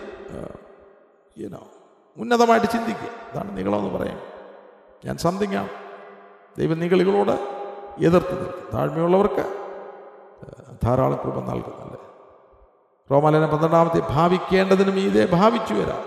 ഈനോ 1.39 1.63
ഉന്നതമായിട്ട് 2.17 2.67
ചിന്തിക്കുക. 2.67 3.09
അതാണ് 3.33 3.57
നികളമെന്ന് 3.57 3.99
പറയാം. 3.99 4.21
ഞാൻ 5.05 5.17
സംതിങ് 5.17 5.57
ആണ് 5.57 5.69
ദൈവം 6.59 6.79
നികളികളോട് 6.79 7.35
എതിർത്ത് 8.05 8.39
നിൽക്കും. 8.39 8.69
താഴ്മയുള്ളവർക്ക് 8.75 9.45
ധാരാളം 10.85 11.19
കൃപ 11.25 11.39
നൽകുന്നല്ലേ 11.41 12.01
റോമാലന 13.11 13.47
പന്ത്രണ്ടാമത്തെ 13.47 14.01
ഭാവിക്കേണ്ടതിനും 14.11 14.99
ഇതേ 14.99 15.27
ഭാവിച്ചു 15.27 15.75
വരാം. 15.75 16.05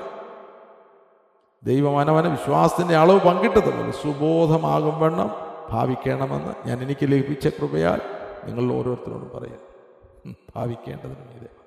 ദൈവം 1.63 1.98
അവനവന് 1.98 2.28
വിശ്വാസത്തിന്റെ 2.28 2.96
അളവ് 2.96 3.19
പങ്കിട്ടതുപോലെ 3.19 3.91
സുബോധമാകും 3.91 5.00
വണ്ണം 5.00 5.32
ഭാവിക്കണമെന്ന് 5.69 6.67
ഞാൻ 6.67 6.82
എനിക്ക് 6.84 7.06
ലഭിച്ച 7.12 7.48
കൃപയാൽ 7.48 8.02
നിങ്ങളിൽ 8.46 8.74
ഓരോരുത്തരോടും 8.74 9.32
പറയാം. 9.36 9.60
ഭാവിക്കേണ്ടതിനും 10.56 11.28
മീതെ 11.34 11.62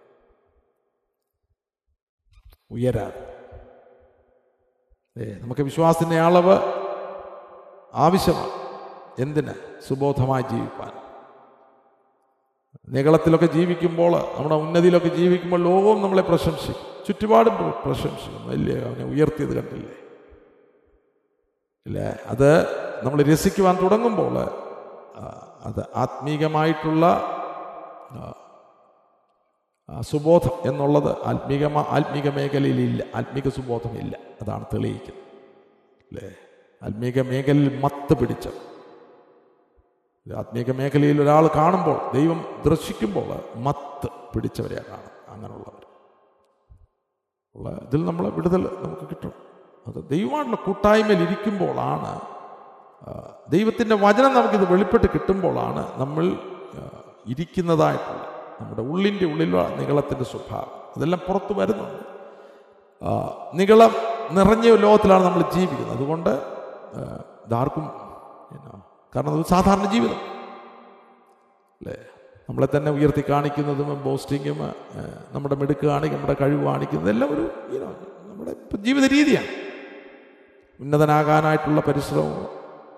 ഉയരാതെ. 2.71 3.23
ഏ 5.19 5.35
നമുക്ക് 5.39 5.61
വിശ്വാസത്തിന്റെ 5.61 6.21
അളവ് 6.21 6.59
ആവശ്യമാണ്. 7.95 8.51
എന്തിന്? 9.23 9.55
സുബോധമായി 9.89 10.43
ജീവിക്കാൻ 10.43 10.93
നികളത്തിലൊക്കെ 12.89 13.47
ജീവിക്കുമ്പോൾ 13.47 14.13
നമ്മുടെ 14.13 14.55
ഉന്നതിയിലൊക്കെ 14.55 15.09
ജീവിക്കുമ്പോൾ 15.09 15.61
ലോകവും 15.63 16.03
നമ്മളെ 16.03 16.23
പ്രശംസിക്കും. 16.23 17.05
ചുറ്റുപാടും 17.07 17.57
പ്രശംസിക്കും. 17.57 17.83
പ്രശംസിക്കുന്നു 17.85 18.53
ഇല്ലേ 18.53 18.89
അവനെ 18.89 19.05
ഉയർത്തിയത് 19.05 19.55
കണ്ടില്ലേ? 19.55 19.95
ഇല്ലേ 21.87 22.19
അത് 22.27 22.67
നമ്മൾ 23.03 23.23
രസിക്കുവാൻ 23.23 23.83
തുടങ്ങുമ്പോൾ 23.83 24.39
അത് 25.65 25.87
ആത്മീകമായിട്ടുള്ള 25.95 27.07
സുബോധം 30.01 30.71
എന്നുള്ളത് 30.71 31.23
ആത്മീക 31.25 31.65
ആത്മീക 31.67 32.29
മേഖലയിലില്ല 32.29 33.05
ആത്മീക 33.15 33.49
സുബോധമില്ല 33.49 34.19
അതാണ് 34.43 34.65
തെളിയിക്കുന്നത്. 34.75 35.23
അല്ലേ? 36.01 36.35
ആത്മീക 36.83 37.21
മേഖലയിൽ 37.21 37.81
മത്ത് 37.81 38.15
പിടിച്ച. 38.15 38.49
ആത്മീക 40.37 40.73
മേഖലയിൽ 40.73 41.23
ഒരാൾ 41.23 41.49
കാണുമ്പോൾ 41.57 42.13
ദൈവം 42.13 42.63
ദർശിക്കുമ്പോൾ 42.67 43.59
മത്ത് 43.59 44.09
പിടിച്ചവരെയാണ് 44.35 44.87
കാണും. 44.87 45.11
അങ്ങനെയുള്ളവർ. 45.29 45.87
ഉള്ള 47.57 47.69
ഇതിൽ 47.83 48.05
നമ്മൾ 48.05 48.29
വിടുതൽ 48.29 48.63
നമുക്ക് 48.83 49.09
കിട്ടും. 49.09 49.33
അത് 49.87 50.09
ദൈവമായിട്ടുള്ള 50.09 50.57
ആ, 53.07 53.35
ദൈവത്തിന്റെ 53.49 53.95
വചനം 53.95 54.35
നമുക്കിത് 54.35 54.73
വെളിപ്പെട്ട് 54.73 55.07
കിട്ടുമ്പോഴാണ് 55.07 56.01
നമ്മൾ 56.01 56.25
ഇരിക്കുന്നതായിട്ടുള്ള 57.27 58.26
നമ്മുടെ 58.61 58.83
ഉള്ളിന്റെ 58.83 59.25
ഉള്ളിലുള്ള 59.25 59.69
നികളത്തിന്റെ 59.69 60.25
സ്വഭാവം. 60.25 60.71
അതെല്ലാം 60.97 61.23
പുറത്ത് 61.29 61.59
വരുന്നുണ്ട്. 61.59 62.17
നികളം 63.55 63.91
നിറഞ്ഞ 64.31 64.75
ലോകത്തിലാണ് 64.75 65.25
നമ്മൾ 65.25 65.43
ജീവിക്കുന്നത്. 65.51 65.97
അതുകൊണ്ട് 65.97 66.31
ഇതാർക്കും 67.47 67.87
കാരണം 69.17 69.39
അത് 69.39 69.47
സാധാരണ 69.47 69.93
ജീവിതം. 69.93 70.15
അല്ലേ? 70.15 71.97
നമ്മളെ 72.49 72.69
തന്നെ 72.77 72.91
ഉയർത്തി 72.91 73.25
കാണിക്കുന്നതും 73.29 74.05
ബോസ്റ്റിങ്ങും 74.05 74.59
നമ്മുടെ 75.33 75.55
മിടുക്ക് 75.55 75.87
കാണിക്കും 75.87 76.21
നമ്മുടെ 76.21 76.37
കഴിവ് 76.41 76.65
കാണിക്കുന്നതും 76.65 77.11
എല്ലാം 77.11 77.35
ഒരു 77.35 77.51
നമ്മുടെ 78.23 78.77
ജീവിത 78.77 79.13
രീതിയാണ്. 79.13 79.49
ഉന്നതനാകാനായിട്ടുള്ള 80.81 81.81
പരിശ്രമം 81.81 82.45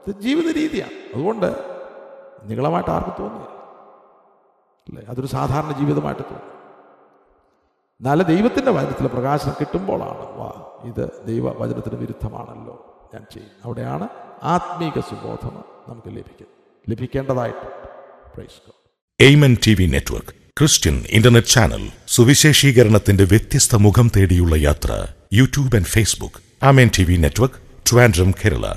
ഇത് 0.07 0.15
ജീവിത 0.21 0.57
രീതിയാണ്. 0.57 0.93
അതുകൊണ്ട് 1.15 1.57
നികളമായിട്ട് 2.43 2.91
ആർക്കും 2.91 3.15
തോന്നില്ല. 3.19 3.58
അല്ലേ? 4.89 5.03
അതൊരു 5.09 5.27
സാധാരണ 5.27 5.73
ജീവിതമായിട്ട് 5.79 6.23
തോന്നും. 6.23 6.55
എന്നാലും 8.01 8.27
ദൈവത്തിന്റെ 8.27 8.71
വചനത്തിലെ 8.71 9.09
പ്രകാശനം 9.09 9.55
കിട്ടുമ്പോഴാണ് 9.61 10.19
വാ 10.19 10.63
ഇത് 10.85 11.11
ദൈവ 11.27 11.53
വചനത്തിന് 11.53 12.01
വിരുദ്ധമാണല്ലോ 12.01 13.07
ഞാൻ 13.15 13.27
ചെയ്യും 13.35 13.51
അവിടെയാണ് 13.65 14.09
ആത്മീക 14.43 15.01
സുബോധന 15.01 15.63
നമുക്ക് 15.89 16.09
ലഭിക്കുന്നത്. 16.09 16.49
ലഭിക്കേണ്ടതായിട്ട് 16.91 17.89
Amen 19.21 19.57
T 19.67 19.75
V 19.75 19.87
network 19.87 20.33
Christian 20.59 21.05
internet 21.09 21.49
channel 21.49 21.91
സുവിശേഷീകരണത്തിന്റെ 22.09 23.25
വ്യത്യസ്ത 23.25 23.77
മുഖം 23.77 24.11
തേടിയുള്ള 24.17 24.57
യാത്ര 24.57 25.07
YouTube 25.33 25.77
and 25.77 25.87
Facebook 25.87 26.41
Amen 26.63 26.91
T 26.99 27.05
V 27.05 27.17
network 27.17 27.55
Trivandrum 27.93 28.31
Kerala 28.31 28.77